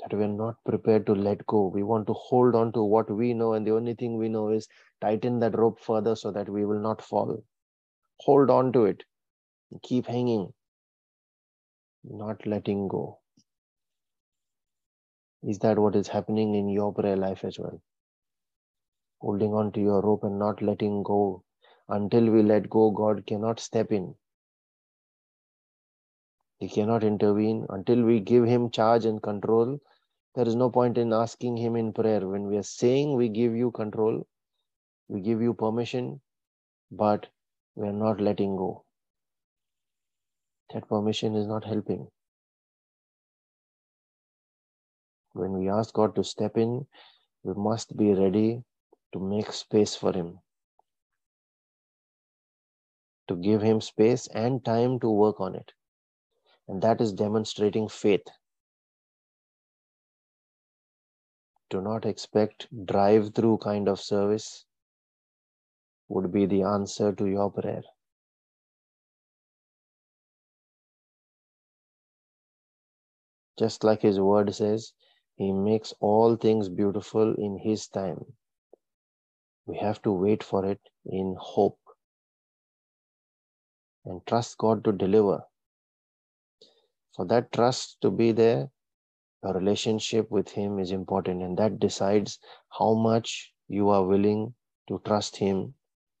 that 0.00 0.16
we're 0.16 0.26
not 0.26 0.56
prepared 0.64 1.06
to 1.06 1.14
let 1.14 1.46
go. 1.46 1.66
We 1.66 1.82
want 1.82 2.06
to 2.06 2.14
hold 2.14 2.54
on 2.54 2.72
to 2.72 2.82
what 2.82 3.10
we 3.10 3.34
know, 3.34 3.52
and 3.52 3.66
the 3.66 3.74
only 3.74 3.94
thing 3.94 4.16
we 4.16 4.28
know 4.28 4.48
is 4.48 4.68
tighten 5.00 5.38
that 5.40 5.58
rope 5.58 5.80
further 5.80 6.16
so 6.16 6.30
that 6.32 6.48
we 6.48 6.64
will 6.64 6.80
not 6.80 7.02
fall. 7.02 7.42
Hold 8.20 8.50
on 8.50 8.72
to 8.72 8.84
it. 8.86 9.04
Keep 9.82 10.06
hanging, 10.06 10.52
not 12.04 12.46
letting 12.46 12.88
go. 12.88 13.20
Is 15.42 15.58
that 15.60 15.78
what 15.78 15.96
is 15.96 16.08
happening 16.08 16.54
in 16.54 16.68
your 16.68 16.92
prayer 16.92 17.16
life 17.16 17.44
as 17.44 17.58
well? 17.58 17.80
Holding 19.20 19.54
on 19.54 19.72
to 19.72 19.80
your 19.80 20.00
rope 20.02 20.24
and 20.24 20.38
not 20.38 20.62
letting 20.62 21.02
go. 21.02 21.44
Until 21.88 22.30
we 22.30 22.42
let 22.42 22.70
go, 22.70 22.90
God 22.90 23.26
cannot 23.26 23.60
step 23.60 23.92
in. 23.92 24.14
He 26.60 26.68
cannot 26.68 27.04
intervene. 27.04 27.66
Until 27.70 28.02
we 28.02 28.20
give 28.20 28.44
Him 28.44 28.70
charge 28.70 29.06
and 29.06 29.22
control, 29.22 29.80
there 30.34 30.46
is 30.46 30.54
no 30.54 30.70
point 30.70 30.98
in 30.98 31.12
asking 31.12 31.56
Him 31.56 31.74
in 31.74 31.92
prayer. 31.92 32.28
When 32.28 32.48
we 32.48 32.58
are 32.58 32.62
saying 32.62 33.16
we 33.16 33.30
give 33.30 33.56
you 33.56 33.70
control, 33.70 34.26
we 35.08 35.22
give 35.22 35.40
you 35.42 35.54
permission, 35.54 36.20
but 36.92 37.26
we 37.76 37.88
are 37.88 37.92
not 37.92 38.20
letting 38.20 38.56
go. 38.56 38.84
That 40.74 40.88
permission 40.88 41.34
is 41.34 41.46
not 41.46 41.64
helping. 41.64 42.08
When 45.32 45.52
we 45.54 45.70
ask 45.70 45.94
God 45.94 46.14
to 46.16 46.24
step 46.24 46.58
in, 46.58 46.86
we 47.42 47.54
must 47.54 47.96
be 47.96 48.12
ready 48.12 48.62
to 49.14 49.18
make 49.18 49.52
space 49.52 49.96
for 49.96 50.12
Him, 50.12 50.38
to 53.28 53.36
give 53.36 53.62
Him 53.62 53.80
space 53.80 54.26
and 54.28 54.62
time 54.64 55.00
to 55.00 55.10
work 55.10 55.40
on 55.40 55.54
it. 55.54 55.72
And 56.70 56.80
that 56.82 57.00
is 57.00 57.12
demonstrating 57.12 57.88
faith. 57.88 58.28
Do 61.68 61.80
not 61.80 62.06
expect 62.06 62.68
drive 62.86 63.34
through 63.34 63.58
kind 63.58 63.88
of 63.88 63.98
service 63.98 64.64
would 66.08 66.30
be 66.30 66.46
the 66.46 66.62
answer 66.62 67.12
to 67.12 67.26
your 67.26 67.50
prayer. 67.50 67.82
Just 73.58 73.82
like 73.82 74.02
his 74.02 74.20
word 74.20 74.54
says, 74.54 74.92
he 75.38 75.52
makes 75.52 75.92
all 75.98 76.36
things 76.36 76.68
beautiful 76.68 77.34
in 77.34 77.58
his 77.58 77.88
time. 77.88 78.24
We 79.66 79.76
have 79.78 80.00
to 80.02 80.12
wait 80.12 80.44
for 80.44 80.64
it 80.64 80.80
in 81.04 81.34
hope 81.36 81.80
and 84.04 84.24
trust 84.28 84.56
God 84.56 84.84
to 84.84 84.92
deliver. 84.92 85.49
For 87.16 87.24
that 87.26 87.52
trust 87.52 88.00
to 88.02 88.10
be 88.10 88.32
there, 88.32 88.70
your 89.42 89.54
relationship 89.54 90.30
with 90.30 90.50
Him 90.50 90.78
is 90.78 90.92
important, 90.92 91.42
and 91.42 91.56
that 91.58 91.78
decides 91.80 92.38
how 92.68 92.94
much 92.94 93.52
you 93.68 93.88
are 93.88 94.06
willing 94.06 94.54
to 94.88 95.00
trust 95.04 95.36
Him 95.36 95.74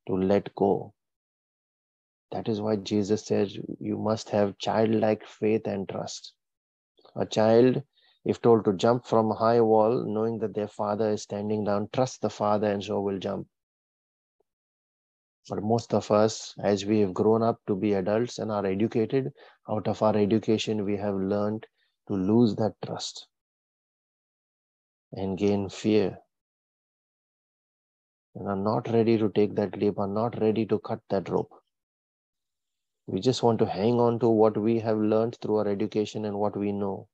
to 0.06 0.14
let 0.14 0.54
go. 0.54 0.94
That 2.32 2.48
is 2.48 2.60
why 2.60 2.76
Jesus 2.76 3.26
says 3.26 3.58
you 3.78 3.98
must 3.98 4.30
have 4.30 4.58
childlike 4.58 5.26
faith 5.26 5.66
and 5.66 5.88
trust. 5.88 6.34
A 7.16 7.26
child, 7.26 7.82
if 8.24 8.40
told 8.40 8.64
to 8.64 8.72
jump 8.72 9.06
from 9.06 9.30
a 9.30 9.34
high 9.34 9.60
wall, 9.60 10.04
knowing 10.04 10.38
that 10.38 10.54
their 10.54 10.68
father 10.68 11.10
is 11.10 11.22
standing 11.22 11.64
down, 11.64 11.88
trust 11.92 12.20
the 12.20 12.30
father 12.30 12.70
and 12.70 12.82
so 12.82 13.00
will 13.00 13.18
jump. 13.18 13.48
But 15.50 15.62
most 15.62 15.92
of 15.92 16.10
us, 16.10 16.54
as 16.60 16.86
we 16.86 17.00
have 17.00 17.12
grown 17.12 17.42
up 17.42 17.60
to 17.66 17.76
be 17.76 17.92
adults 17.92 18.38
and 18.38 18.50
are 18.50 18.64
educated, 18.64 19.34
out 19.68 19.86
of 19.88 20.02
our 20.02 20.16
education, 20.16 20.86
we 20.86 20.96
have 20.96 21.14
learned 21.16 21.66
to 22.08 22.14
lose 22.14 22.56
that 22.56 22.76
trust 22.82 23.26
and 25.12 25.36
gain 25.36 25.68
fear 25.68 26.18
and 28.34 28.48
are 28.48 28.56
not 28.56 28.88
ready 28.88 29.18
to 29.18 29.28
take 29.28 29.56
that 29.56 29.76
leap, 29.76 29.98
are 29.98 30.06
not 30.06 30.40
ready 30.40 30.64
to 30.66 30.78
cut 30.78 31.00
that 31.10 31.28
rope. 31.28 31.52
We 33.08 33.20
just 33.20 33.42
want 33.42 33.58
to 33.58 33.66
hang 33.66 34.00
on 34.00 34.20
to 34.20 34.28
what 34.28 34.56
we 34.56 34.78
have 34.78 34.98
learned 34.98 35.36
through 35.42 35.56
our 35.56 35.68
education 35.68 36.24
and 36.24 36.38
what 36.38 36.56
we 36.56 36.72
know. 36.72 37.08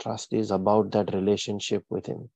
Trust 0.00 0.32
is 0.32 0.50
about 0.50 0.90
that 0.90 1.14
relationship 1.14 1.84
with 1.88 2.06
Him. 2.06 2.30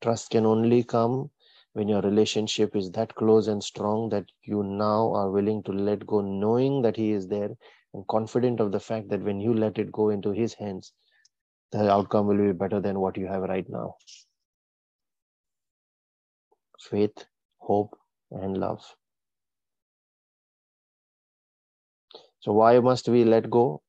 Trust 0.00 0.30
can 0.30 0.46
only 0.46 0.84
come 0.84 1.30
when 1.72 1.88
your 1.88 2.02
relationship 2.02 2.76
is 2.76 2.90
that 2.92 3.14
close 3.14 3.48
and 3.48 3.62
strong 3.62 4.08
that 4.10 4.26
you 4.42 4.62
now 4.62 5.12
are 5.14 5.30
willing 5.30 5.62
to 5.64 5.72
let 5.72 6.06
go, 6.06 6.20
knowing 6.20 6.82
that 6.82 6.96
He 6.96 7.12
is 7.12 7.28
there 7.28 7.50
and 7.94 8.06
confident 8.06 8.60
of 8.60 8.72
the 8.72 8.80
fact 8.80 9.08
that 9.08 9.22
when 9.22 9.40
you 9.40 9.54
let 9.54 9.78
it 9.78 9.90
go 9.92 10.10
into 10.10 10.30
His 10.30 10.54
hands, 10.54 10.92
the 11.72 11.90
outcome 11.90 12.26
will 12.26 12.36
be 12.36 12.52
better 12.52 12.80
than 12.80 13.00
what 13.00 13.16
you 13.16 13.26
have 13.26 13.42
right 13.42 13.68
now. 13.68 13.96
Faith 16.80 17.26
hope, 17.58 17.98
and 18.30 18.58
love. 18.58 18.94
So, 22.40 22.52
why 22.52 22.78
must 22.80 23.08
we 23.08 23.24
let 23.24 23.50
go? 23.50 23.82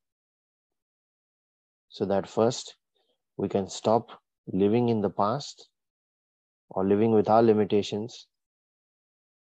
So 1.90 2.06
that 2.06 2.28
first 2.28 2.76
we 3.38 3.48
can 3.48 3.70
stop 3.70 4.10
living 4.48 4.90
in 4.90 5.02
the 5.02 5.10
past 5.10 5.70
or 6.70 6.86
living 6.86 7.12
with 7.12 7.30
our 7.30 7.44
limitations, 7.44 8.28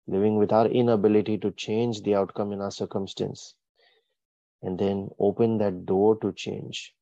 living 0.06 0.36
with 0.36 0.52
our 0.52 0.66
inability 0.66 1.38
to 1.38 1.50
change 1.52 2.02
the 2.02 2.14
outcome 2.14 2.52
in 2.52 2.60
our 2.60 2.70
circumstance, 2.70 3.54
and 4.62 4.78
then 4.78 5.10
open 5.18 5.58
that 5.58 5.86
door 5.86 6.16
to 6.18 6.32
change, 6.32 6.94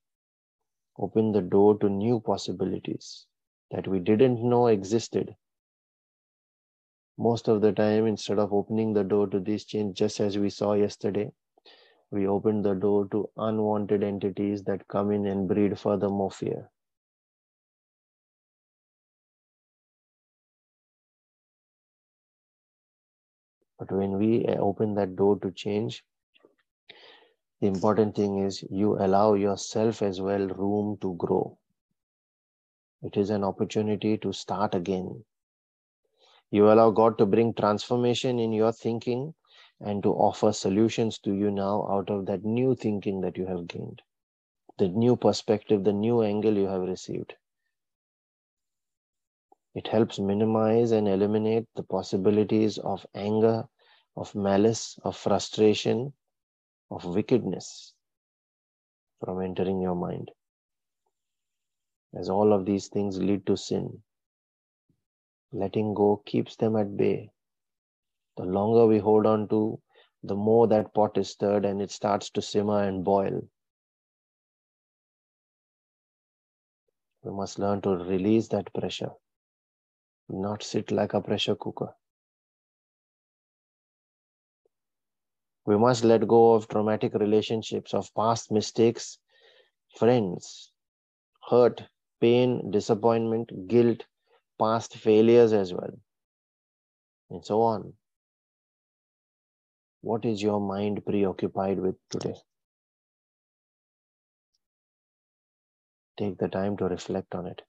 open 0.99 1.33
the 1.33 1.43
door 1.43 1.79
to 1.79 1.89
new 1.89 2.21
possibilities 2.21 3.27
that 3.71 3.89
we 3.89 3.99
didn't 3.99 4.43
know 4.43 4.67
existed 4.67 5.35
most 7.19 7.49
of 7.49 7.61
the 7.61 7.71
time, 7.73 8.07
instead 8.07 8.39
of 8.39 8.53
opening 8.53 8.95
the 8.95 9.05
door 9.05 9.27
to 9.29 9.39
this 9.39 9.65
change, 9.65 9.97
just 9.97 10.19
as 10.21 10.39
we 10.39 10.51
saw 10.51 10.73
yesterday, 10.73 11.31
we 12.11 12.27
open 12.27 12.63
the 12.63 12.75
door 12.75 13.07
to 13.09 13.31
unwanted 13.37 14.03
entities 14.03 14.65
that 14.65 14.89
come 14.89 15.13
in 15.13 15.27
and 15.27 15.47
breed 15.47 15.79
further 15.79 16.09
more 16.09 16.31
fear. 16.31 16.71
But 23.81 23.91
when 23.91 24.19
we 24.19 24.47
uh, 24.47 24.59
open 24.59 24.95
that 24.97 25.17
door 25.17 25.41
to 25.41 25.51
change, 25.51 26.05
the 27.61 27.69
important 27.69 28.15
thing 28.15 28.39
is 28.39 28.63
you 28.71 28.97
allow 28.99 29.35
yourself 29.35 30.03
as 30.03 30.21
well 30.21 30.47
room 30.49 30.99
to 31.01 31.15
grow. 31.17 31.59
It 33.03 33.17
is 33.17 33.31
an 33.31 33.43
opportunity 33.43 34.19
to 34.19 34.33
start 34.35 34.75
again. 34.75 35.25
You 36.51 36.71
allow 36.71 36.91
God 36.91 37.19
to 37.19 37.27
bring 37.27 37.55
transformation 37.55 38.39
in 38.39 38.53
your 38.53 38.73
thinking 38.73 39.35
and 39.81 40.03
to 40.03 40.13
offer 40.13 40.53
solutions 40.53 41.19
to 41.21 41.33
you 41.33 41.51
now 41.51 41.89
out 41.91 42.11
of 42.11 42.27
that 42.27 42.45
new 42.45 42.75
thinking 42.75 43.23
that 43.23 43.39
you 43.39 43.47
have 43.47 43.67
gained, 43.67 44.03
the 44.79 44.89
new 44.89 45.17
perspective, 45.17 45.85
the 45.85 45.95
new 45.95 46.23
angle 46.23 46.55
you 46.55 46.67
have 46.67 46.83
received. 46.83 47.35
It 49.81 49.89
helps 49.89 50.19
minimize 50.19 50.91
and 50.93 51.09
eliminate 51.09 51.67
the 51.75 51.83
possibilities 51.83 52.77
of 52.77 53.07
anger, 53.15 53.67
of 54.15 54.35
malice, 54.35 54.99
of 55.05 55.17
frustration, 55.17 56.13
of 56.91 57.07
wickedness 57.07 57.95
from 59.21 59.41
entering 59.41 59.81
your 59.81 59.95
mind. 59.95 60.31
As 62.15 62.29
all 62.29 62.53
of 62.53 62.67
these 62.67 62.89
things 62.89 63.23
lead 63.23 63.47
to 63.47 63.57
sin. 63.57 64.03
Letting 65.51 65.95
go 65.95 66.23
keeps 66.27 66.57
them 66.57 66.77
at 66.77 66.95
bay. 66.99 67.31
The 68.37 68.45
longer 68.45 68.87
we 68.87 68.99
hold 68.99 69.25
on 69.25 69.49
to, 69.49 69.81
the 70.23 70.37
more 70.37 70.67
that 70.67 70.93
pot 70.93 71.17
is 71.17 71.31
stirred 71.31 71.65
and 71.65 71.81
it 71.81 71.91
starts 71.91 72.29
to 72.33 72.43
simmer 72.43 72.83
and 72.83 73.03
boil. 73.03 73.49
We 77.23 77.33
must 77.33 77.59
learn 77.59 77.81
to 77.81 77.97
release 77.97 78.49
that 78.49 78.71
pressure, 78.75 79.13
not 80.31 80.63
sit 80.63 80.91
like 80.91 81.15
a 81.15 81.21
pressure 81.21 81.57
cooker. 81.57 81.95
We 85.67 85.79
must 85.79 86.05
let 86.05 86.27
go 86.29 86.55
of 86.55 86.69
traumatic 86.69 87.15
relationships, 87.15 87.95
of 87.95 88.13
past 88.15 88.51
mistakes, 88.53 89.19
friends, 89.99 90.73
hurt, 91.51 91.83
pain, 92.21 92.71
disappointment, 92.71 93.69
guilt, 93.69 94.05
past 94.59 94.95
failures 94.97 95.53
as 95.53 95.73
well, 95.73 95.93
and 97.31 97.45
so 97.45 97.63
on. 97.63 97.95
What 100.03 100.27
is 100.27 100.43
your 100.43 100.61
mind 100.61 101.05
preoccupied 101.07 101.79
with 101.81 101.97
today? 102.11 102.35
Take 106.19 106.39
the 106.39 106.49
time 106.49 106.77
to 106.77 106.85
reflect 106.85 107.35
on 107.35 107.47
it. 107.47 107.63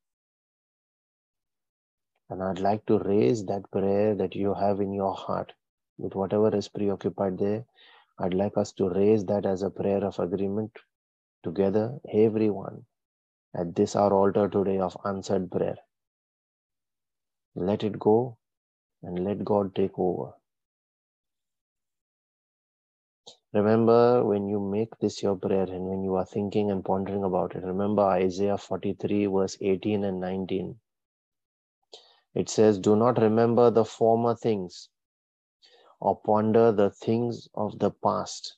And 2.32 2.42
I'd 2.42 2.60
like 2.60 2.86
to 2.88 2.98
raise 3.00 3.46
that 3.48 3.70
prayer 3.72 4.16
that 4.16 4.36
you 4.36 4.56
have 4.56 4.82
in 4.82 4.94
your 4.94 5.14
heart 5.14 5.54
with 6.00 6.16
whatever 6.16 6.56
is 6.56 6.70
preoccupied 6.70 7.38
there. 7.38 7.66
I'd 8.20 8.34
like 8.34 8.58
us 8.58 8.72
to 8.74 8.90
raise 8.90 9.26
that 9.26 9.46
as 9.46 9.64
a 9.64 9.70
prayer 9.70 10.04
of 10.06 10.18
agreement 10.18 10.72
together, 11.44 12.00
everyone, 12.14 12.86
at 13.54 13.76
this 13.76 13.98
our 13.98 14.14
altar 14.14 14.48
today 14.48 14.80
of 14.80 14.98
answered 15.06 15.52
prayer. 15.52 15.78
Let 17.56 17.84
it 17.84 18.00
go 18.00 18.38
and 19.04 19.26
let 19.26 19.44
God 19.44 19.76
take 19.76 20.00
over. 20.00 20.32
Remember 23.54 24.24
when 24.24 24.48
you 24.48 24.62
make 24.62 24.98
this 25.00 25.22
your 25.22 25.36
prayer 25.36 25.66
and 25.66 25.86
when 25.86 26.04
you 26.04 26.16
are 26.16 26.26
thinking 26.26 26.72
and 26.72 26.86
pondering 26.86 27.26
about 27.26 27.56
it, 27.56 27.64
remember 27.66 28.04
Isaiah 28.04 28.58
43, 28.58 29.26
verse 29.26 29.58
18 29.60 30.06
and 30.06 30.22
19. 30.22 30.80
It 32.34 32.50
says, 32.50 32.80
Do 32.80 32.96
not 32.96 33.18
remember 33.22 33.70
the 33.70 33.84
former 33.84 34.36
things 34.36 34.90
or 36.00 36.20
ponder 36.20 36.72
the 36.72 36.90
things 36.90 37.50
of 37.54 37.80
the 37.80 37.92
past. 37.92 38.56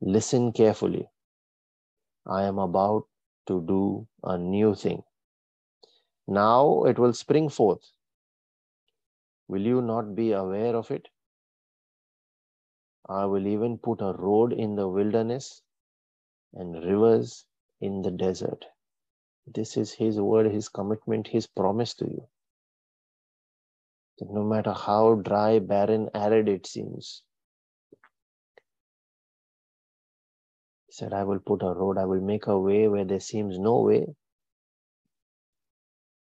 Listen 0.00 0.52
carefully. 0.52 1.08
I 2.26 2.44
am 2.44 2.58
about 2.58 3.06
to 3.46 3.60
do 3.60 4.08
a 4.22 4.38
new 4.38 4.74
thing. 4.74 5.02
Now 6.26 6.84
it 6.84 6.98
will 6.98 7.12
spring 7.12 7.48
forth. 7.48 7.92
Will 9.46 9.62
you 9.62 9.80
not 9.82 10.14
be 10.14 10.32
aware 10.32 10.74
of 10.74 10.90
it? 10.90 11.08
I 13.08 13.24
will 13.24 13.46
even 13.46 13.78
put 13.78 14.00
a 14.00 14.12
road 14.12 14.52
in 14.52 14.74
the 14.76 14.88
wilderness 14.88 15.62
and 16.52 16.84
rivers 16.84 17.46
in 17.80 18.02
the 18.02 18.10
desert. 18.10 18.66
This 19.46 19.76
is 19.76 19.92
His 19.92 20.20
word, 20.20 20.50
His 20.52 20.68
commitment, 20.68 21.28
His 21.28 21.46
promise 21.46 21.94
to 21.94 22.04
you. 22.04 22.28
That 24.18 24.30
no 24.30 24.42
matter 24.44 24.72
how 24.72 25.14
dry, 25.16 25.58
barren, 25.60 26.08
arid 26.14 26.48
it 26.48 26.66
seems, 26.66 27.22
He 30.86 30.92
said, 30.92 31.12
I 31.12 31.24
will 31.24 31.40
put 31.40 31.62
a 31.62 31.72
road, 31.72 31.98
I 31.98 32.06
will 32.06 32.20
make 32.20 32.46
a 32.46 32.58
way 32.58 32.88
where 32.88 33.04
there 33.04 33.20
seems 33.20 33.58
no 33.58 33.80
way, 33.82 34.06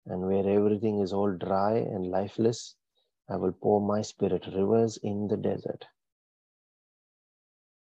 and 0.07 0.27
where 0.27 0.47
everything 0.47 1.01
is 1.01 1.13
all 1.13 1.33
dry 1.33 1.77
and 1.79 2.11
lifeless, 2.11 2.77
I 3.31 3.37
will 3.37 3.53
pour 3.53 3.81
my 3.81 4.03
spirit, 4.03 4.47
rivers 4.55 4.99
in 5.03 5.27
the 5.29 5.39
desert. 5.39 5.87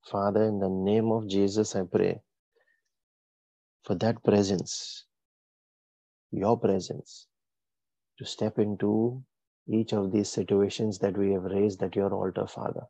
Father, 0.05 0.43
in 0.43 0.59
the 0.59 0.69
name 0.69 1.11
of 1.11 1.27
Jesus, 1.27 1.75
I 1.75 1.83
pray 1.83 2.21
for 3.83 3.95
that 3.95 4.23
presence, 4.23 5.05
your 6.31 6.59
presence, 6.59 7.27
to 8.19 8.25
step 8.25 8.59
into 8.59 9.23
each 9.71 9.93
of 9.93 10.11
these 10.11 10.29
situations 10.29 10.99
that 10.99 11.17
we 11.17 11.31
have 11.31 11.43
raised 11.43 11.81
at 11.83 11.95
your 11.95 12.13
altar, 12.13 12.47
Father. 12.47 12.83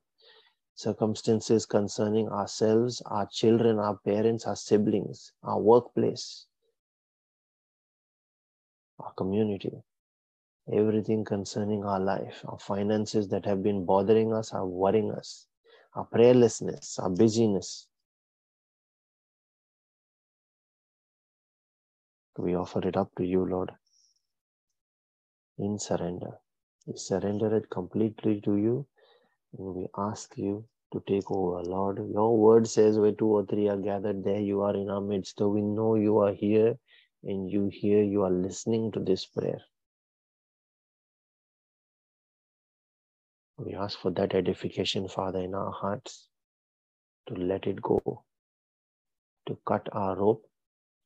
Circumstances 0.75 1.65
concerning 1.65 2.27
ourselves, 2.29 3.01
our 3.05 3.27
children, 3.31 3.77
our 3.77 3.97
parents, 4.05 4.45
our 4.47 4.55
siblings, 4.55 5.31
our 5.43 5.59
workplace, 5.59 6.47
our 8.99 9.13
community, 9.13 9.83
everything 10.73 11.23
concerning 11.23 11.83
our 11.83 11.99
life, 11.99 12.41
our 12.47 12.59
finances 12.59 13.27
that 13.27 13.45
have 13.45 13.61
been 13.61 13.85
bothering 13.85 14.33
us, 14.33 14.53
are 14.53 14.65
worrying 14.65 15.11
us 15.11 15.47
our 15.93 16.07
prayerlessness, 16.07 16.99
our 16.99 17.09
busyness. 17.09 17.87
We 22.37 22.55
offer 22.55 22.87
it 22.87 22.95
up 22.95 23.13
to 23.17 23.25
you, 23.25 23.45
Lord, 23.45 23.71
in 25.57 25.77
surrender. 25.77 26.39
We 26.87 26.97
surrender 26.97 27.55
it 27.55 27.69
completely 27.69 28.41
to 28.41 28.55
you 28.57 28.87
and 29.57 29.75
we 29.75 29.87
ask 29.97 30.37
you 30.37 30.65
to 30.93 31.03
take 31.07 31.29
over, 31.29 31.61
Lord. 31.63 31.97
Your 32.11 32.35
word 32.37 32.67
says 32.67 32.97
where 32.97 33.11
two 33.11 33.27
or 33.27 33.45
three 33.45 33.69
are 33.69 33.77
gathered, 33.77 34.23
there 34.23 34.39
you 34.39 34.61
are 34.61 34.75
in 34.75 34.89
our 34.89 35.01
midst. 35.01 35.37
So 35.37 35.49
we 35.49 35.61
know 35.61 35.95
you 35.95 36.17
are 36.19 36.33
here 36.33 36.77
and 37.23 37.49
you 37.49 37.69
hear, 37.71 38.03
you 38.03 38.23
are 38.23 38.31
listening 38.31 38.91
to 38.93 38.99
this 38.99 39.25
prayer. 39.25 39.59
We 43.57 43.75
ask 43.75 43.99
for 43.99 44.11
that 44.11 44.33
edification, 44.33 45.07
Father, 45.07 45.39
in 45.39 45.53
our 45.53 45.71
hearts 45.71 46.27
to 47.27 47.35
let 47.35 47.67
it 47.67 47.79
go, 47.81 48.23
to 49.47 49.57
cut 49.67 49.87
our 49.91 50.15
rope, 50.17 50.43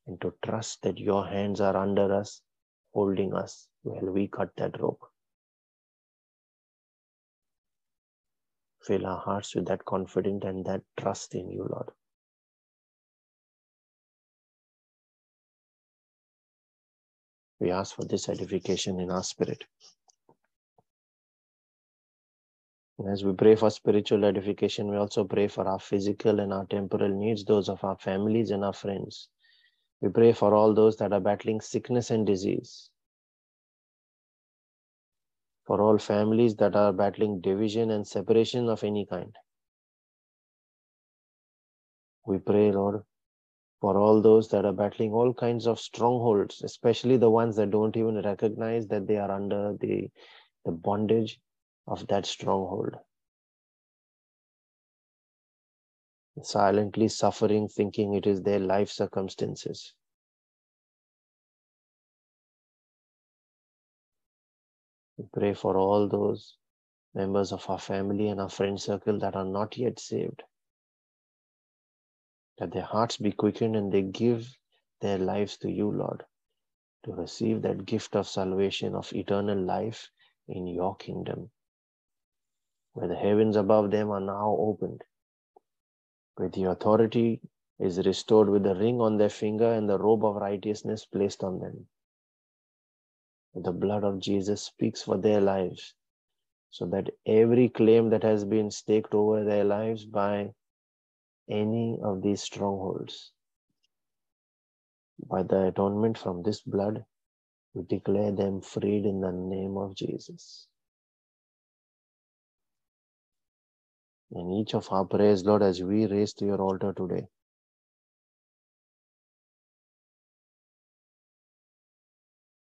and 0.08 0.22
to 0.22 0.34
trust 0.46 0.82
that 0.84 0.98
your 0.98 1.28
hands 1.28 1.60
are 1.60 1.76
under 1.76 2.14
us, 2.14 2.42
holding 2.94 3.34
us 3.34 3.68
while 3.84 4.06
we 4.06 4.28
cut 4.28 4.52
that 4.58 4.80
rope. 4.80 5.02
Fill 8.86 9.08
our 9.08 9.20
hearts 9.20 9.56
with 9.56 9.66
that 9.66 9.84
confidence 9.86 10.44
and 10.46 10.64
that 10.66 10.82
trust 11.00 11.34
in 11.34 11.50
you, 11.50 11.68
Lord. 11.70 11.90
We 17.60 17.72
ask 17.72 17.96
for 17.96 18.06
this 18.06 18.30
edification 18.30 19.00
in 19.00 19.10
our 19.10 19.24
spirit. 19.24 19.64
And 23.00 23.10
as 23.10 23.24
we 23.24 23.34
pray 23.34 23.56
for 23.56 23.72
spiritual 23.72 24.24
edification, 24.24 24.90
we 24.90 24.98
also 24.98 25.24
pray 25.24 25.48
for 25.48 25.68
our 25.68 25.80
physical 25.80 26.40
and 26.40 26.54
our 26.54 26.66
temporal 26.66 27.10
needs, 27.10 27.44
those 27.44 27.70
of 27.70 27.84
our 27.84 27.98
families 27.98 28.52
and 28.52 28.64
our 28.64 28.74
friends. 28.74 29.30
We 30.02 30.10
pray 30.10 30.32
for 30.34 30.54
all 30.54 30.74
those 30.74 30.96
that 30.98 31.12
are 31.12 31.20
battling 31.20 31.60
sickness 31.60 32.12
and 32.12 32.26
disease. 32.26 32.90
For 35.66 35.82
all 35.82 35.98
families 35.98 36.56
that 36.58 36.76
are 36.76 36.94
battling 36.94 37.42
division 37.42 37.92
and 37.92 38.08
separation 38.08 38.70
of 38.70 38.84
any 38.84 39.06
kind. 39.06 39.36
We 42.26 42.38
pray, 42.40 42.72
Lord, 42.72 43.04
for 43.82 43.98
all 43.98 44.22
those 44.22 44.50
that 44.50 44.66
are 44.66 44.74
battling 44.74 45.12
all 45.12 45.34
kinds 45.34 45.68
of 45.68 45.80
strongholds, 45.80 46.62
especially 46.64 47.18
the 47.18 47.30
ones 47.30 47.56
that 47.56 47.72
don't 47.72 47.96
even 47.98 48.22
recognize 48.22 48.88
that 48.88 49.08
they 49.08 49.18
are 49.18 49.32
under 49.32 49.76
the, 49.80 50.10
the 50.66 50.72
bondage 50.72 51.40
of 51.88 52.08
that 52.08 52.26
stronghold. 52.26 52.96
Silently 56.42 57.08
suffering, 57.08 57.68
thinking 57.68 58.14
it 58.14 58.28
is 58.28 58.42
their 58.42 58.60
life 58.60 58.90
circumstances. 58.90 59.94
We 65.18 65.26
pray 65.34 65.54
for 65.54 65.78
all 65.78 66.08
those 66.08 66.58
members 67.14 67.52
of 67.52 67.70
our 67.70 67.80
family 67.80 68.28
and 68.28 68.42
our 68.42 68.50
friend 68.50 68.80
circle 68.82 69.20
that 69.20 69.36
are 69.36 69.46
not 69.46 69.78
yet 69.78 70.00
saved. 70.00 70.44
That 72.58 72.72
their 72.72 72.84
hearts 72.84 73.18
be 73.18 73.32
quickened 73.32 73.76
and 73.76 73.92
they 73.92 74.02
give 74.02 74.58
their 75.02 75.18
lives 75.18 75.58
to 75.58 75.72
you, 75.72 75.92
Lord, 75.92 76.26
to 77.06 77.14
receive 77.14 77.62
that 77.64 77.86
gift 77.86 78.16
of 78.16 78.28
salvation, 78.28 78.96
of 78.96 79.14
eternal 79.14 79.60
life 79.60 80.10
in 80.48 80.68
your 80.68 80.96
kingdom 80.96 81.52
where 82.94 83.08
the 83.10 83.16
heavens 83.16 83.58
above 83.58 83.92
them 83.92 84.10
are 84.10 84.22
now 84.22 84.56
opened, 84.60 85.02
where 86.36 86.50
the 86.50 86.64
authority 86.64 87.42
is 87.80 88.06
restored 88.06 88.50
with 88.50 88.64
the 88.64 88.76
ring 88.76 89.02
on 89.02 89.18
their 89.18 89.30
finger 89.30 89.74
and 89.74 89.90
the 89.90 89.98
robe 90.00 90.24
of 90.26 90.36
righteousness 90.36 91.06
placed 91.06 91.44
on 91.44 91.60
them. 91.60 91.88
The 93.56 93.72
blood 93.72 94.04
of 94.04 94.20
Jesus 94.20 94.64
speaks 94.64 95.02
for 95.04 95.18
their 95.18 95.42
lives, 95.42 95.96
so 96.72 96.86
that 96.88 97.10
every 97.26 97.70
claim 97.70 98.10
that 98.12 98.24
has 98.24 98.46
been 98.46 98.72
staked 98.72 99.14
over 99.14 99.44
their 99.44 99.64
lives 99.64 100.06
by 100.06 100.54
any 101.50 102.00
of 102.04 102.22
these 102.22 102.42
strongholds, 102.42 103.32
by 105.30 105.44
the 105.44 105.68
atonement 105.68 106.18
from 106.18 106.44
this 106.44 106.62
blood, 106.62 107.06
we 107.74 107.84
declare 107.84 108.32
them 108.32 108.62
freed 108.62 109.06
in 109.06 109.22
the 109.22 109.32
name 109.32 109.78
of 109.78 109.96
Jesus. 109.96 110.68
in 114.32 114.52
each 114.52 114.74
of 114.76 114.88
our 114.92 115.06
prayers, 115.06 115.46
Lord, 115.46 115.64
as 115.64 115.82
we 115.82 116.06
raise 116.08 116.34
to 116.36 116.46
your 116.46 116.62
altar 116.62 116.94
today. 116.94 117.28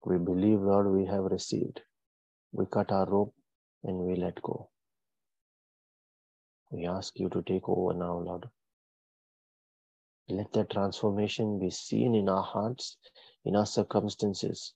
We 0.05 0.19
believe, 0.19 0.61
Lord, 0.61 0.87
we 0.87 1.05
have 1.07 1.25
received. 1.25 1.81
We 2.53 2.67
cut 2.67 2.91
our 2.91 3.07
rope 3.09 3.33
and 3.83 3.97
we 3.97 4.15
let 4.15 4.41
go. 4.41 4.69
We 6.71 6.85
ask 6.85 7.19
you 7.19 7.29
to 7.29 7.41
take 7.41 7.67
over 7.67 7.93
now, 7.93 8.19
Lord. 8.19 8.45
Let 10.29 10.53
that 10.53 10.69
transformation 10.71 11.59
be 11.59 11.71
seen 11.71 12.15
in 12.15 12.29
our 12.29 12.43
hearts, 12.43 12.97
in 13.45 13.55
our 13.55 13.65
circumstances. 13.65 14.73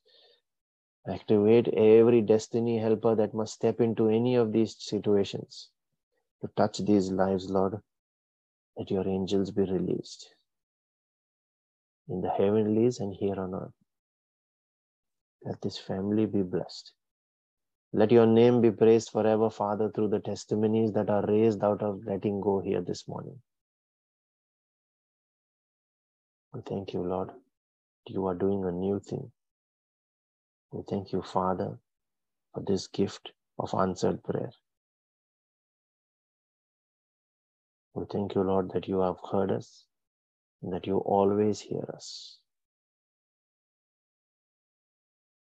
Activate 1.08 1.68
every 1.70 2.22
destiny 2.22 2.80
helper 2.80 3.16
that 3.16 3.34
must 3.34 3.54
step 3.54 3.82
into 3.82 4.10
any 4.10 4.36
of 4.36 4.52
these 4.52 4.76
situations 4.80 5.70
to 6.42 6.50
touch 6.58 6.80
these 6.80 7.12
lives, 7.12 7.50
Lord. 7.50 7.80
Let 8.78 8.92
your 8.92 9.08
angels 9.08 9.52
be 9.52 9.64
released 9.64 10.30
in 12.10 12.22
the 12.22 12.30
heavenlies 12.30 13.00
and 13.00 13.14
here 13.14 13.40
on 13.40 13.56
earth. 13.56 13.79
Let 15.46 15.62
this 15.62 15.78
family 15.78 16.26
be 16.26 16.44
blessed. 16.44 16.94
Let 17.94 18.12
your 18.12 18.28
name 18.28 18.62
be 18.62 18.72
praised 18.72 19.12
forever, 19.12 19.50
Father, 19.50 19.92
through 19.92 20.10
the 20.10 20.20
testimonies 20.20 20.94
that 20.94 21.10
are 21.10 21.26
raised 21.28 21.64
out 21.64 21.82
of 21.82 22.06
letting 22.06 22.42
go 22.42 22.60
here 22.62 22.82
this 22.82 23.08
morning. 23.08 23.42
We 26.54 26.62
thank 26.68 26.94
you, 26.94 27.02
Lord. 27.04 27.32
You 28.08 28.28
are 28.28 28.36
doing 28.36 28.66
a 28.66 28.72
new 28.72 29.00
thing. 29.00 29.32
We 30.72 30.84
thank 30.90 31.14
you, 31.14 31.22
Father, 31.22 31.80
for 32.54 32.64
this 32.68 32.88
gift 32.88 33.32
of 33.60 33.74
answered 33.74 34.24
prayer. 34.24 34.52
We 37.96 38.06
thank 38.12 38.36
you, 38.36 38.44
Lord, 38.44 38.72
that 38.74 38.88
you 38.88 39.02
have 39.02 39.18
heard 39.32 39.52
us 39.52 39.86
and 40.64 40.74
that 40.74 40.88
you 40.88 40.98
always 41.00 41.62
hear 41.62 41.86
us. 41.94 42.39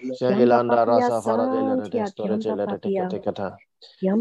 Dia. 0.00 0.14
Kiamba 0.14 0.16
Shehilanda 0.16 0.76
papia, 0.76 1.08
rasa 1.08 1.22
fara 1.22 1.46
dele 1.52 1.76
de 1.76 1.82
de 1.82 1.88
santia, 1.88 2.06
store 2.06 2.38
kiamba 2.38 2.40
jele 2.40 2.66
de 2.66 2.76
de 3.08 3.18
kata. 3.20 3.58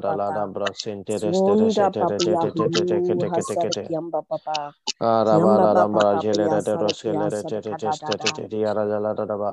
da 0.00 0.16
papa. 0.16 0.46
bra 0.46 0.66
sentere 0.74 1.32
ste 1.32 1.56
papa. 4.30 4.74
Ara 5.00 5.40
ba 5.40 5.58
Kiamba 5.58 5.64
la 5.64 5.74
papa 5.74 6.04
rambara 6.04 6.18
jele 6.18 6.48
papia, 6.48 6.54
re 6.54 6.62
de 6.62 6.72
sara 6.72 6.82
roske 6.82 7.12
le 7.18 7.26
kia, 7.26 7.30
re 7.30 7.42
te 7.44 7.58
sara 7.58 7.62
te 7.62 7.74
te 7.76 7.90
kada 7.90 7.96
da 7.96 8.12
ste 8.12 8.18
te 8.18 8.30
da. 8.30 8.32
te 8.32 8.48
di 8.48 8.64
ara 8.64 8.84
la 9.00 9.12
da 9.14 9.24
da 9.26 9.36
ba. 9.36 9.52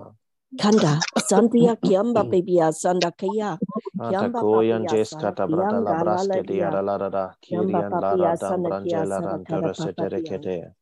Kanda, 0.59 0.99
Santia 1.17 1.75
Kiamba 1.77 2.23
mm. 2.23 2.31
Babia 2.31 2.71
Sanda 2.73 3.11
Kaya, 3.17 3.59
Ata 3.99 4.29
Kiamba 4.29 4.41
koyan 4.41 4.85
Papia 4.85 4.91
jes 4.91 5.09
Sara 5.09 5.35
kata 5.35 5.47
brata 5.47 5.79
la 5.81 5.93
Kianga 5.93 6.05
Lala 6.05 6.37
braske 6.37 6.45
di 6.45 6.57
Dia, 6.57 6.69
ara 6.69 6.81
la 6.83 6.97
da 6.97 7.09
da. 7.09 7.25
Kiamba 7.43 7.81
Kirian 7.81 7.99
la 7.99 8.15
ra 8.17 8.31
Papia 8.31 8.37
dam 8.37 8.61
Sanda 8.61 8.71
Kia 8.83 9.03
branje 9.03 9.05
la 9.07 9.19
Sara 9.19 9.27
ran 9.27 9.45
Kada 9.45 9.71
toro 9.71 9.73
se 9.73 9.93
Papa 9.93 9.93
te 9.93 10.09
re 10.09 10.21
Dia, 10.21 10.23
kete. 10.23 10.75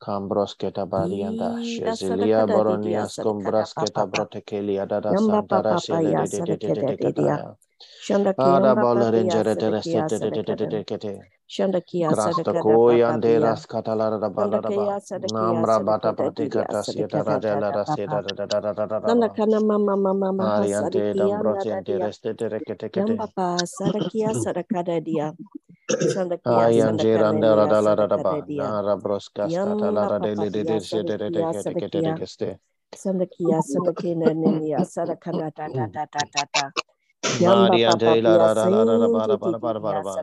Cambros 0.03 0.55
keta 0.59 0.83
barianda. 0.85 1.63
Ida 1.63 1.95
sada 1.95 2.23
Shezilia 2.27 2.43
boronias 2.47 3.15
sada 3.15 3.23
kada 3.23 3.29
cumbras 3.29 3.73
keta 3.73 4.03
papa. 4.03 4.11
brotekelia 4.11 4.85
da 4.85 4.99
da 4.99 5.15
santara 5.15 5.79
papa 7.91 8.05
shele 8.07 8.33
ya 8.35 8.43
de 8.43 8.61
de 8.63 8.71
de 8.71 8.81
sada 8.81 8.81
de 8.81 8.81
de 8.81 8.81
kada 8.81 8.81
de 8.81 8.83
didia. 8.83 8.83
kataya. 8.83 8.83
Shanda 8.83 8.83
Ada 8.95 9.25
ya 9.25 9.43
bolerengere 9.43 9.57
de 9.57 9.69
reste 9.71 10.03
de 10.09 10.19
de 10.19 10.31
de 10.31 10.43
de 10.43 10.55
de 10.55 10.67
de 10.67 10.83
kete. 10.85 11.13
Shanda 11.47 11.81
kiya 11.81 12.15
sada 12.15 12.45
Krasta 12.45 12.53
kada 12.53 12.77
papa 12.79 12.93
koyan 12.93 13.21
de 13.21 13.39
ras 13.39 13.65
katalara 13.67 14.19
da 14.21 14.29
Shanda 14.37 14.59
balara 14.59 14.71
ba. 14.73 14.85
kiya 14.85 15.01
sada 15.01 15.29
kiya 15.29 15.65
Namra 15.65 15.79
bata 15.85 16.13
kada 16.15 16.31
didia 16.31 16.75
pratikata 16.75 16.83
sada 16.83 17.03
sieta 17.03 17.09
kada 17.09 17.39
rajala 17.39 17.71
tada 17.71 17.77
rasida 17.77 18.07
papa. 18.07 18.23
da 18.23 18.33
da 18.35 18.45
da 18.47 18.61
da 18.61 18.73
da 18.73 18.85
da 18.87 18.99
da 18.99 18.99
Shanda 19.07 19.29
ba. 19.29 19.35
kana 19.35 19.59
mama 19.61 19.97
mama 19.97 20.33
maha 20.33 20.67
sada 20.67 21.01
Ariante 21.01 21.13
kiya 21.13 21.43
nada 21.43 21.81
dambrosiente 21.81 21.85
dia. 21.87 22.07
reste 22.07 22.33
de 22.35 22.49
Yamba 22.97 23.27
kete. 23.27 23.31
pa 23.35 23.65
sada 23.65 24.01
kiya 24.01 24.33
sada 24.35 24.63
kada 24.63 25.01
dia. 25.01 25.33
Ayan 26.45 26.97
sada 26.97 27.05
kana 27.13 27.41
jiranda 27.41 27.49
niya 27.49 27.73
radala 27.73 27.95
sada 27.95 28.05
da 28.07 28.07
da 28.07 28.17
kada 28.17 28.41
ba. 28.41 28.43
Nara 28.49 28.97
broskas 28.97 29.53
Yamba 29.55 29.59
katalara 29.59 30.21
de 30.21 30.35
papa 30.35 30.45
de 30.49 30.49
de 30.51 30.63
de 30.63 30.79
sada 30.81 31.03
de 31.03 31.17
de 31.17 31.29
de 31.31 31.45
kete 31.45 31.75
kete 31.75 32.01
de 32.03 32.13
keste. 32.13 32.59
Sandakia, 32.95 33.61
Sandakina, 33.61 34.33
Ninia, 34.33 34.81
Sadakanda, 34.85 35.51
da 35.55 35.69
da 35.69 35.87
da 35.93 36.05
da 36.11 36.25
da 36.33 36.45
da. 36.53 36.71
La 37.23 37.65
ba 37.65 37.77
ba 37.79 37.97
ba 37.99 39.73
ba 39.79 40.01
ba. 40.03 40.15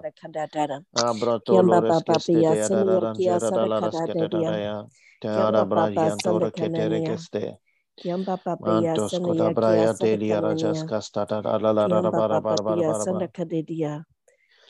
Pia 1.44 2.56
de 2.56 2.62
sania 2.62 2.62
adada 2.62 3.12
kia 3.12 3.38
jera 3.38 3.50
da 3.52 3.64
la 3.66 3.80
Sadakanda 3.80 4.06
da 4.14 4.14
raskete 4.20 4.28
da 4.28 4.42
da 4.42 4.42
dia. 4.42 4.52
ya. 4.56 4.76
Te 5.20 5.28
ada 5.28 5.64
Kiamba 5.64 5.66
papa 5.74 6.10
brajianto 6.10 6.20
Sandakana 6.22 6.42
rekete 6.42 6.88
nia. 6.88 7.26
rekeste. 7.28 7.58
Kiamba 7.98 8.36
papaya 8.38 8.98
Mantos 8.98 9.10
sana 9.10 9.28
koda 9.28 9.50
ya 9.50 9.54
braya 9.54 9.88
kia 9.88 9.88
sana 9.88 10.18
delia 10.18 10.40
rajas 10.40 10.82
kanania. 10.82 10.84
kastata 10.84 11.42
la 11.44 11.72
la 11.72 11.86
la 11.88 11.98
la 12.00 12.10
Kiamba 12.10 12.12
bara 12.12 12.40
bara 12.40 12.62
bara 12.62 12.82
papaya 12.82 12.84
bara 12.84 13.06
sana 13.06 13.28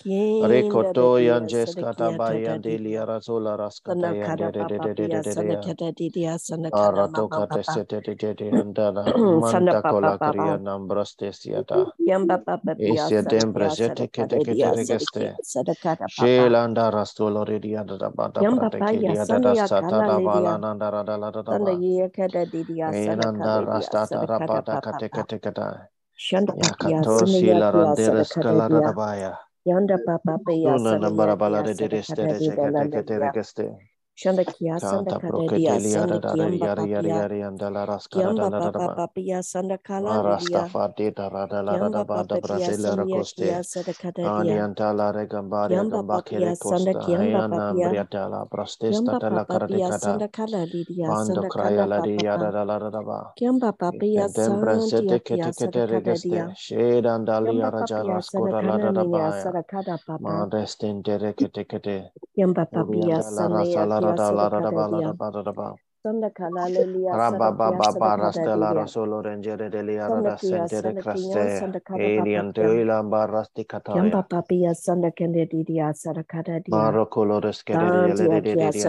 bara. 0.04 0.48
kadedia. 0.48 0.48
Kienda 0.48 0.94
Rekoto 0.94 1.18
yanjes 1.20 1.74
sana 1.74 1.84
kata 1.84 2.12
kia 2.12 2.18
bayan 2.18 2.60
tata 2.60 2.60
delia 2.62 3.06
razola 3.06 3.56
raskata 3.58 3.96
Sana 4.00 4.14
yan 4.14 4.36
kada 4.36 4.50
de 4.52 4.52
de 4.52 4.64
de 4.66 4.78
papa 4.78 4.88
de 4.94 4.94
de 4.94 5.08
de 5.08 5.08
pia 5.08 5.22
de 5.22 5.34
de 5.34 5.44
sana 5.44 5.52
ya. 5.52 5.62
kada 5.66 5.92
didia 5.92 6.38
sana 6.46 6.70
kada 6.72 7.06
Arato 7.06 7.08
mama 7.08 7.28
kate 7.30 7.64
papa. 7.64 7.74
sete 7.74 8.00
de 8.02 8.14
de 8.14 8.34
de 8.34 8.50
andala 8.52 9.04
manta 9.28 9.82
kola 9.82 10.18
kriya 10.18 10.58
nambrastes 10.58 11.46
yata. 11.46 11.92
Yamba 11.98 12.38
papa 12.44 12.76
pia 12.76 13.10
Asia 13.10 13.10
sana 13.10 13.30
dembra 13.30 13.68
zete 13.70 14.08
kete 14.12 14.40
kete 14.42 14.56
dia 14.56 14.76
sana 14.76 15.06
kia 15.12 15.28
regeste. 15.28 15.36
papa. 15.96 16.08
Shelanda 16.08 16.90
rastolo 16.92 17.44
redia 17.44 17.84
da 17.84 18.10
bada 18.10 18.44
Yamba 18.44 18.46
brate 18.46 18.80
paya 18.80 19.16
kelia 19.16 19.26
da 19.26 19.38
da 19.40 19.54
sata 19.54 20.02
da 20.06 20.20
bala 20.20 20.58
nanda 20.58 20.90
da 20.90 21.02
da 21.04 21.16
la 21.16 21.30
da 21.30 21.42
da 21.42 21.54
ba. 21.54 21.82
ya 21.98 22.08
kada 22.08 22.46
didia 22.46 22.92
sana 22.94 23.22
Enanda 23.22 23.60
rastata 23.66 24.26
rabada 24.26 24.78
kate 24.80 25.08
kate 25.10 25.38
kata. 25.40 25.88
Shanda 26.16 26.52
papia 26.60 27.04
Yakato 27.04 27.04
sana 27.04 27.38
ya 27.38 27.60
sila 27.60 27.70
kia 27.70 27.96
sana 27.96 28.24
randeres 28.24 28.36
kala 28.38 28.68
da 28.70 28.80
da 28.80 28.92
baya. 28.92 29.34
Yanda 29.64 29.98
papa 30.06 30.38
pia 30.46 30.76
Una 30.76 30.78
sana 30.78 31.08
ya 31.10 31.10
nambara 31.10 31.36
bala 31.36 31.62
kia 31.62 31.88
de 31.88 31.88
sana 31.88 31.90
de 31.90 32.02
kada 32.02 32.26
de 32.26 32.38
dia 32.38 32.54
la 32.70 32.86
kete 32.88 33.18
regeste. 33.18 33.89
Shanda 34.20 34.44
kia 34.44 34.76
sanda 34.80 35.12
kada 35.22 35.48
dia 35.48 35.80
sanda 35.80 36.20
da 36.20 36.36
da 36.36 36.36
da 36.36 36.36
kiamba 36.36 36.66
papia. 36.76 37.16
yari 37.22 37.40
andala 37.48 37.86
raskara 37.88 38.34
da 38.36 38.50
Kiamba 38.50 38.50
papa 38.72 38.88
papia 38.96 39.42
sanda 39.42 39.78
kala 39.78 40.18
da 40.20 40.36
Kiamba 41.76 42.04
papa 42.06 42.38
Brazil 42.42 42.80
sanya 42.82 43.24
kia 43.36 43.62
rakoste. 43.62 43.64
sada 43.64 43.94
kadadia. 43.94 44.32
Anianta 44.42 44.92
la 44.96 45.12
regambaria 45.12 45.80
Kiamba 45.80 46.02
papia 46.10 46.54
sanda 46.56 46.94
kiamba 46.94 47.42
papia. 47.48 47.90
ambriata 47.90 48.28
la 48.30 48.44
prostesta 48.46 49.12
Kiamba 49.12 49.20
la 49.30 49.44
papa 49.44 49.60
pia 49.66 49.88
karadekata. 49.88 49.90
sanda 49.92 50.28
kala 50.28 50.66
Pando 51.06 51.42
sanda 51.42 51.50
kala 51.50 51.86
la 51.86 52.00
di 52.02 52.16
yada 52.24 52.38
papa. 52.38 52.52
da 52.52 52.64
la 52.64 52.78
da 52.78 52.90
da 52.90 53.02
ba. 53.02 53.20
Kiamba 53.38 53.72
papia 53.72 54.28
zete 54.78 55.20
kia 55.24 55.48
kete 55.48 55.52
sada 55.52 55.80
kete 55.80 55.86
regeste. 55.92 56.28
kadadia. 56.30 56.54
Shade 56.56 57.06
andali 57.08 57.56
Kiamba 57.56 57.72
papia 57.72 58.22
sada 58.22 58.52
raskora 58.52 58.62
la 58.62 58.78
da 58.78 58.92
da 58.92 59.04
kanania 59.04 59.12
ba 59.12 59.32
ya. 59.32 59.32
sada 59.32 59.62
kada 59.62 59.98
papa. 60.06 60.50
Mandestente 62.46 62.46
rekete 62.46 62.46
kete. 62.46 62.46
Kiamba 62.46 62.66
papia 62.66 63.22
Orianda 63.22 63.30
la 63.30 63.48
rasa 63.48 63.80
sania 63.80 63.86
la 63.86 64.00
da 64.00 64.12
kia 64.12 64.14
da 64.14 64.30
sada 64.30 64.32
la 64.32 64.50
da 64.50 64.60
da 64.60 64.72
ba 64.72 64.88
la 64.88 65.00
da 65.02 65.02
kadadia. 65.02 65.12
ba 65.12 65.30
da 65.30 65.42
da 65.42 65.52
ba. 65.52 65.76
Sanda 66.02 66.30
kala 66.30 66.68
lidia 66.70 67.20
sada 67.20 67.50
Rabba 67.50 67.52
kia 67.52 67.80
baba 67.80 67.82
sada 67.82 68.12
barasta 68.16 68.56
la 68.58 68.72
kadadia. 68.72 68.74
rasolo 68.74 69.22
rengere 69.22 69.70
de 69.70 69.82
liara 69.82 70.22
Sanda 70.22 70.30
da 70.30 70.36
kia 70.36 70.68
sentere 70.68 70.68
sanda 70.68 71.02
kia 71.02 71.48
craste. 71.48 71.48
sanda 71.48 71.80
kada 71.80 72.10
Alien 72.18 72.52
papa. 72.52 72.52
teila 72.54 73.02
barasti 73.02 73.64
kataya. 73.66 74.22
papia 74.30 74.74
sanda 74.74 75.10
kandidia 75.12 75.94
sada 75.94 76.24
kadadia. 76.24 76.64
Maro 76.70 77.06
colores 77.06 77.62
kere 77.64 77.90
de 77.92 77.98
yele 78.08 78.28
Santia 78.28 78.40
de 78.42 78.42
de 78.42 78.56
kia 78.56 78.72
de 78.72 78.82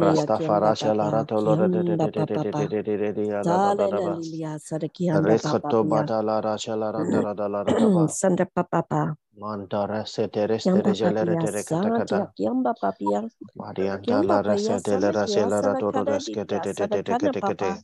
de 0.00 0.12
la 0.12 0.26
Marasta 0.26 0.36
kiamba 0.36 0.72
farasha 0.78 0.94
la 0.94 1.10
papa. 1.10 1.12
ratolo 1.12 1.56
de 1.56 1.68
de 1.68 1.82
de 1.84 1.96
de 1.98 2.10
de 2.12 2.24
de 2.26 2.38
de 2.38 2.54
de 2.54 2.68
de 2.68 2.82
de 2.82 2.96
de 2.98 3.12
de 3.12 3.26
la 3.32 3.44
da 3.44 3.58
da 3.58 3.72
Sale 3.74 3.86
da 3.88 3.88
la 3.88 4.00
ba. 4.00 4.14
lilia 4.16 4.58
sada 4.58 4.88
kiamba 4.88 5.36
papa 5.36 5.70
Rekoto 5.70 5.78
pia. 5.80 6.04
bata 6.04 6.22
la 6.22 6.40
rasha 6.40 6.76
la 6.76 6.90
randa 6.92 7.20
la 7.22 7.34
da 7.34 7.48
la 7.48 7.64
ba. 7.64 7.80
Sanda 8.08 8.44
papa 8.46 8.82
papa. 8.82 9.16
Manta 9.40 9.86
rese 9.86 10.28
terestere 10.28 10.92
Kiamba 10.92 10.94
gelere 10.94 11.36
tere 11.38 11.64
kata 11.64 11.90
kata. 11.92 12.20
kiamba 12.36 12.74
papia. 12.82 13.20
Marianta 13.56 14.22
la 14.24 14.42
rese 14.42 14.80
tele 14.82 15.10
sana 15.10 15.12
rase 15.12 15.44
la 15.46 15.60
sada 15.60 15.62
ratoro 15.62 16.04
reske 16.04 16.44
te 16.46 16.58
kadadia 16.58 16.64
te 16.64 16.74
te 16.74 16.88
sada 16.88 16.98
te 17.02 17.02
te 17.04 17.14
kana 17.14 17.32
te 17.32 17.42
te 17.42 17.54
te. 17.54 17.54
papa. 17.54 17.82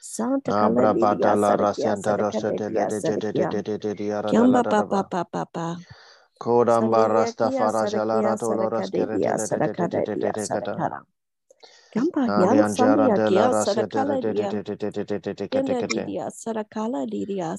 Santa 0.00 0.52
kala 0.54 0.84
Abra 0.84 0.94
bata 0.94 1.34
la 1.36 1.56
sada 1.56 1.66
kia 1.66 1.94
rasenta 1.96 2.02
sada 2.02 2.24
rase 2.24 2.52
de 2.54 2.70
de 2.70 2.86
de 3.00 3.00
de 3.00 3.32
de 3.32 3.62
de 3.62 3.78
de 3.78 3.94
de 3.94 4.04
yara 4.06 4.32
da 4.34 4.46
la 4.46 4.60
Kiamba 4.60 4.62
da 4.62 4.74
da 4.74 4.86
ba. 4.86 5.00
papa 5.00 5.24
papa 5.24 5.46
papa. 5.46 5.76
Kodamba 6.38 7.08
rasta 7.08 7.50
faraja 7.50 8.04
la 8.04 8.20
raskere 8.22 8.68
sadakadedia 8.80 9.38
tele 9.48 9.48
de 9.48 9.60
de 9.62 9.74
de 9.74 9.88
de 9.88 10.02
de 10.02 10.16
de 10.16 10.16
sadakadedia 10.16 10.32
de 10.32 10.48
kata. 11.92 12.00
sadakara. 12.00 12.10
Kamba 12.12 12.32
yan 12.36 12.58
Alianjara 12.58 13.08
sandia 13.08 13.14
de 13.14 13.30
la 13.30 13.48
kia 13.48 13.48
rase 13.48 13.86
de 13.88 14.04
de 14.04 14.34
de 14.34 14.62
de 14.62 14.62
de 14.76 14.76
de 14.92 15.04
de 15.04 15.18
de 15.20 15.34
de 15.34 15.48
kete 15.48 15.76
kete. 15.76 16.04
didia 16.04 16.30
sadakala 16.30 17.06
didia 17.06 17.56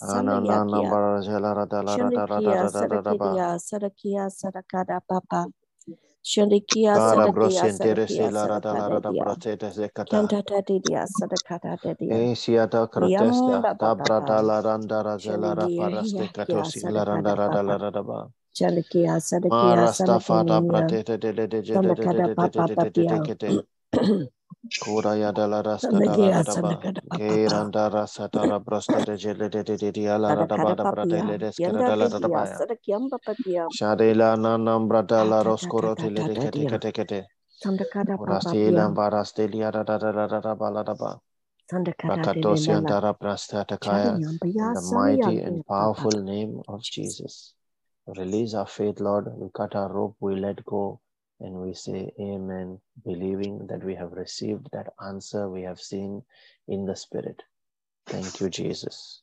kia. 0.67 0.97
number 1.23 1.23
da 1.67 1.81
la 1.83 1.97
ra 1.97 2.15
da 2.15 2.31
da 2.47 2.55
da 2.57 2.69
da 2.71 2.87
da 2.87 3.01
da 3.01 3.15
ba. 3.15 3.41
sadakidia 3.47 3.59
sadakia 3.59 4.29
papa. 5.07 5.47
Shandikia 6.23 6.95
Kara 6.95 7.27
sadakia 7.29 7.29
brosentere 7.29 8.07
si 8.09 8.23
sadakia 8.23 8.31
da 8.59 8.73
la 8.73 8.89
ra 8.89 8.99
da 8.99 9.13
sadakadedia. 9.13 9.13
brosete 9.13 9.71
zekata. 9.71 10.33
Kanta 10.33 10.43
didia 10.67 11.07
sadakada 11.07 11.77
dedia. 11.83 12.29
Esiata 12.31 12.87
cratesta, 12.89 13.65
Yamba 13.65 13.75
da 13.79 13.95
papa. 13.97 14.41
la 14.41 14.61
randa 14.61 15.03
razela 15.03 15.55
ra 15.55 15.69
paraste 15.69 16.29
kia 16.33 16.91
la 16.91 17.03
randa 17.05 17.35
ra 17.35 17.49
da 17.49 17.61
la 17.63 17.77
ra 17.77 17.91
da 17.91 18.03
ba. 18.03 18.29
Shandikia 18.53 19.19
sadakia 19.21 19.87
Marasta 19.87 20.19
fata 20.21 20.61
pratete 20.63 21.17
de 21.19 21.33
de 21.33 21.47
de 21.47 21.61
de 21.63 21.79
de 21.79 21.93
de 21.93 22.07
de 22.07 22.21
Sandakada 22.21 22.23
de 22.23 22.35
de 22.35 22.49
papa 22.49 22.63
de 22.65 22.75
de 22.77 22.91
de 22.91 23.05
de 23.05 23.05
papia. 23.05 23.21
kete. 23.21 23.65
Kura 24.81 25.15
ya 25.15 25.31
da 25.31 25.47
la 25.47 25.61
rasta 25.61 26.01
da 26.01 26.15
la 26.17 26.29
da 26.43 26.55
ba. 26.55 26.73
Sandakada 26.79 27.01
Ke 27.13 27.45
Papa 27.45 27.51
randa 27.51 27.89
rasata 27.89 28.47
ra 28.47 28.59
broste 28.59 29.03
de 29.05 29.15
jele 29.17 29.49
de 29.49 29.63
de 29.63 29.77
de 29.77 29.91
de 29.91 30.01
ya 30.01 30.17
la 30.17 30.33
ra 30.33 30.45
da 30.45 30.57
ba 30.57 30.75
da 30.75 30.85
brate 30.85 31.09
Papia 31.11 31.27
le 31.27 31.37
deskera 31.37 31.73
Yanda 31.73 31.85
da 31.87 31.95
la 31.95 32.07
da 32.09 32.27
ba 32.27 32.43
ya. 32.45 32.57
Papia 33.25 33.67
Shadela 33.71 34.35
na 34.39 34.57
nambrata 34.57 35.09
Ta 35.09 35.23
la 35.23 35.43
ta 35.43 35.49
roscoro 35.49 35.95
ta 35.95 36.09
de 36.09 36.35
kete 36.35 36.65
kete 36.67 36.91
kete. 36.91 37.25
Sandakada 37.63 38.17
Urasila 38.19 38.89
Papia 38.89 38.95
barastelia 38.95 39.71
da 39.71 39.83
da 39.83 39.97
da 39.97 40.11
da 40.11 40.27
da 40.27 40.39
da 40.41 40.55
ba 40.55 40.69
la 40.71 40.83
da 40.83 40.93
ba. 40.95 41.19
Sandakada 41.71 42.25
Rakatosi 42.25 42.71
Delila 42.71 42.77
antara 42.85 43.13
prastatakaya 43.13 44.19
in 44.19 44.73
the 44.73 44.81
mighty 44.81 45.39
and 45.39 45.65
powerful 45.67 46.11
name 46.11 46.61
of 46.67 46.81
Jesus. 46.83 47.53
Release 48.07 48.53
our 48.53 48.67
faith, 48.67 48.99
Lord. 48.99 49.27
We 49.37 49.47
cut 49.55 49.75
our 49.75 49.91
rope, 49.91 50.17
we 50.19 50.35
let 50.35 50.65
go, 50.65 50.99
and 51.43 51.55
we 51.55 51.75
say 51.75 52.11
Amen, 52.19 52.79
believing 53.05 53.67
that 53.67 53.83
we 53.85 53.95
have 53.95 54.13
received 54.13 54.69
that 54.73 54.93
answer 55.05 55.49
we 55.49 55.63
have 55.63 55.79
seen 55.81 56.23
in 56.69 56.85
the 56.85 56.95
Spirit. 56.95 57.43
Thank 58.07 58.41
you, 58.41 58.49
Jesus. 58.49 59.21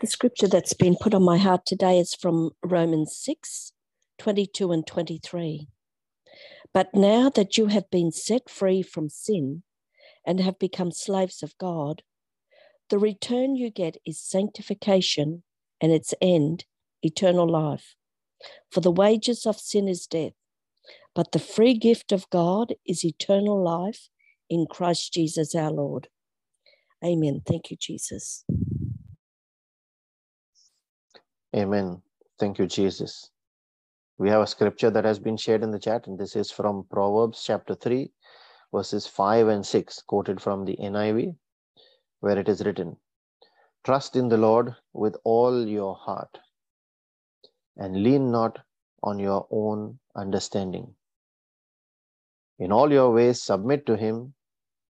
The 0.00 0.06
scripture 0.08 0.48
that's 0.48 0.74
been 0.74 0.96
put 1.00 1.14
on 1.14 1.24
my 1.24 1.38
heart 1.38 1.66
today 1.66 1.98
is 1.98 2.14
from 2.14 2.50
Romans 2.64 3.16
6 3.16 3.72
22 4.18 4.68
and 4.72 4.86
23. 4.86 5.68
But 6.74 6.94
now 6.94 7.30
that 7.30 7.58
you 7.58 7.68
have 7.68 7.90
been 7.90 8.12
set 8.12 8.50
free 8.50 8.82
from 8.82 9.08
sin 9.08 9.62
and 10.26 10.40
have 10.40 10.58
become 10.58 10.92
slaves 10.92 11.42
of 11.42 11.56
God, 11.58 12.02
the 12.90 12.98
return 12.98 13.56
you 13.56 13.70
get 13.70 13.96
is 14.06 14.20
sanctification 14.20 15.42
and 15.80 15.92
its 15.92 16.14
end, 16.20 16.64
eternal 17.02 17.48
life. 17.48 17.94
For 18.70 18.80
the 18.80 18.90
wages 18.90 19.46
of 19.46 19.58
sin 19.58 19.88
is 19.88 20.06
death, 20.06 20.32
but 21.14 21.32
the 21.32 21.38
free 21.38 21.74
gift 21.74 22.12
of 22.12 22.28
God 22.30 22.74
is 22.86 23.04
eternal 23.04 23.62
life 23.62 24.08
in 24.48 24.66
Christ 24.66 25.12
Jesus 25.12 25.54
our 25.54 25.70
Lord. 25.70 26.08
Amen. 27.04 27.42
Thank 27.46 27.70
you, 27.70 27.76
Jesus. 27.76 28.44
Amen. 31.54 32.02
Thank 32.38 32.58
you, 32.58 32.66
Jesus. 32.66 33.30
We 34.18 34.30
have 34.30 34.42
a 34.42 34.46
scripture 34.46 34.90
that 34.90 35.04
has 35.04 35.18
been 35.18 35.36
shared 35.36 35.62
in 35.62 35.70
the 35.70 35.78
chat, 35.78 36.06
and 36.06 36.18
this 36.18 36.36
is 36.36 36.50
from 36.50 36.86
Proverbs 36.90 37.42
chapter 37.44 37.74
3, 37.74 38.10
verses 38.72 39.06
5 39.06 39.48
and 39.48 39.64
6, 39.64 40.02
quoted 40.02 40.40
from 40.40 40.64
the 40.64 40.76
NIV, 40.76 41.34
where 42.20 42.38
it 42.38 42.48
is 42.48 42.64
written 42.64 42.96
Trust 43.86 44.16
in 44.16 44.28
the 44.28 44.36
Lord 44.36 44.74
with 44.92 45.16
all 45.22 45.64
your 45.64 45.94
heart, 45.94 46.40
and 47.76 48.02
lean 48.02 48.32
not 48.32 48.58
on 49.00 49.20
your 49.20 49.46
own 49.48 50.00
understanding. 50.16 50.96
In 52.58 52.72
all 52.72 52.92
your 52.92 53.12
ways, 53.12 53.40
submit 53.40 53.86
to 53.86 53.96
Him, 53.96 54.34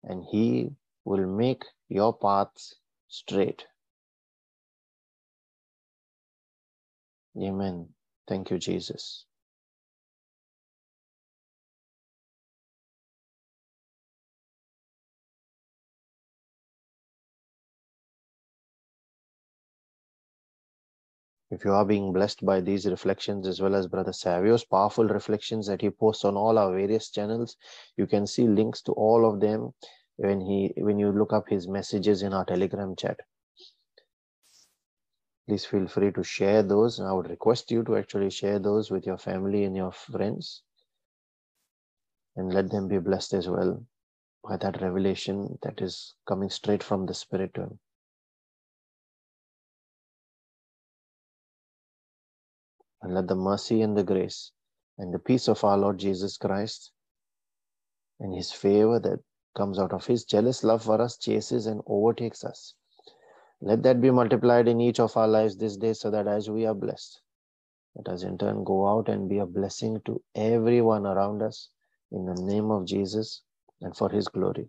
and 0.05 0.25
He 0.31 0.71
will 1.05 1.27
make 1.27 1.65
your 1.89 2.17
paths 2.17 2.77
straight. 3.09 3.67
Amen. 7.37 7.89
Thank 8.29 8.53
you, 8.53 8.59
Jesus. 8.59 9.25
If 21.49 21.65
you 21.65 21.73
are 21.73 21.85
being 21.85 22.13
blessed 22.13 22.45
by 22.45 22.61
these 22.61 22.87
reflections, 22.87 23.47
as 23.47 23.61
well 23.61 23.77
as 23.77 23.87
Brother 23.87 24.13
Savio's 24.13 24.65
powerful 24.65 25.07
reflections 25.07 25.69
that 25.69 25.81
he 25.81 25.91
posts 25.91 26.25
on 26.25 26.37
all 26.37 26.59
our 26.59 26.73
various 26.73 27.09
channels, 27.11 27.57
you 27.97 28.07
can 28.07 28.27
see 28.27 28.49
links 28.49 28.83
to 28.83 28.93
all 28.93 29.25
of 29.25 29.39
them 29.39 29.73
when 30.17 30.41
he 30.41 30.73
when 30.79 30.99
you 30.99 31.13
look 31.13 31.33
up 31.33 31.49
his 31.49 31.69
messages 31.69 32.23
in 32.23 32.33
our 32.33 32.45
Telegram 32.45 32.97
chat. 32.97 33.21
Please 35.47 35.65
feel 35.65 35.87
free 35.87 36.11
to 36.11 36.25
share 36.25 36.65
those. 36.65 36.99
I 36.99 37.13
would 37.13 37.31
request 37.31 37.71
you 37.71 37.85
to 37.85 37.97
actually 37.97 38.31
share 38.31 38.59
those 38.59 38.91
with 38.91 39.07
your 39.07 39.19
family 39.19 39.63
and 39.63 39.77
your 39.77 39.93
friends, 39.93 40.65
and 42.35 42.53
let 42.53 42.71
them 42.71 42.89
be 42.89 42.99
blessed 42.99 43.35
as 43.35 43.49
well 43.49 43.87
by 44.43 44.57
that 44.57 44.83
revelation 44.83 45.59
that 45.63 45.81
is 45.81 46.15
coming 46.27 46.51
straight 46.51 46.83
from 46.83 47.07
the 47.07 47.15
Spirit 47.15 47.55
to 47.55 47.63
him. 47.63 47.79
And 53.07 53.15
let 53.15 53.29
the 53.29 53.37
mercy 53.37 53.83
and 53.83 53.97
the 53.97 54.03
grace 54.03 54.51
and 54.99 55.15
the 55.15 55.21
peace 55.21 55.47
of 55.47 55.63
our 55.63 55.79
Lord 55.79 55.97
Jesus 55.97 56.37
Christ 56.37 56.91
and 58.19 58.35
his 58.35 58.51
favor 58.51 58.99
that 58.99 59.21
comes 59.57 59.79
out 59.79 59.93
of 59.93 60.05
his 60.05 60.25
jealous 60.25 60.65
love 60.65 60.83
for 60.83 61.01
us 61.01 61.17
chases 61.17 61.67
and 61.67 61.83
overtakes 61.87 62.43
us. 62.43 62.75
Let 63.61 63.85
that 63.85 64.01
be 64.01 64.11
multiplied 64.11 64.67
in 64.67 64.81
each 64.81 64.99
of 64.99 65.17
our 65.17 65.29
lives 65.29 65.57
this 65.57 65.77
day 65.77 65.93
so 65.93 66.11
that 66.11 66.27
as 66.27 66.51
we 66.51 66.67
are 66.67 66.75
blessed, 66.75 67.21
let 67.95 68.13
us 68.13 68.25
in 68.25 68.39
turn 68.39 68.65
go 68.65 68.89
out 68.89 69.09
and 69.09 69.29
be 69.29 69.39
a 69.39 69.47
blessing 69.47 70.01
to 70.07 70.21
everyone 70.35 71.07
around 71.07 71.43
us 71.43 71.69
in 72.11 72.27
the 72.27 72.35
name 72.35 72.73
of 72.73 72.87
Jesus 72.87 73.43
and 73.83 73.97
for 73.97 74.11
his 74.11 74.27
glory. 74.27 74.67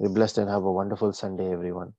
Be 0.00 0.08
blessed 0.08 0.38
and 0.38 0.48
have 0.48 0.64
a 0.64 0.72
wonderful 0.72 1.12
Sunday, 1.12 1.52
everyone. 1.52 1.92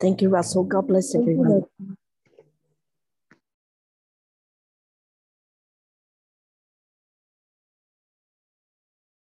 Thank 0.00 0.22
you, 0.22 0.30
Russell. 0.30 0.64
God 0.64 0.88
bless 0.88 1.14
everyone. 1.14 1.65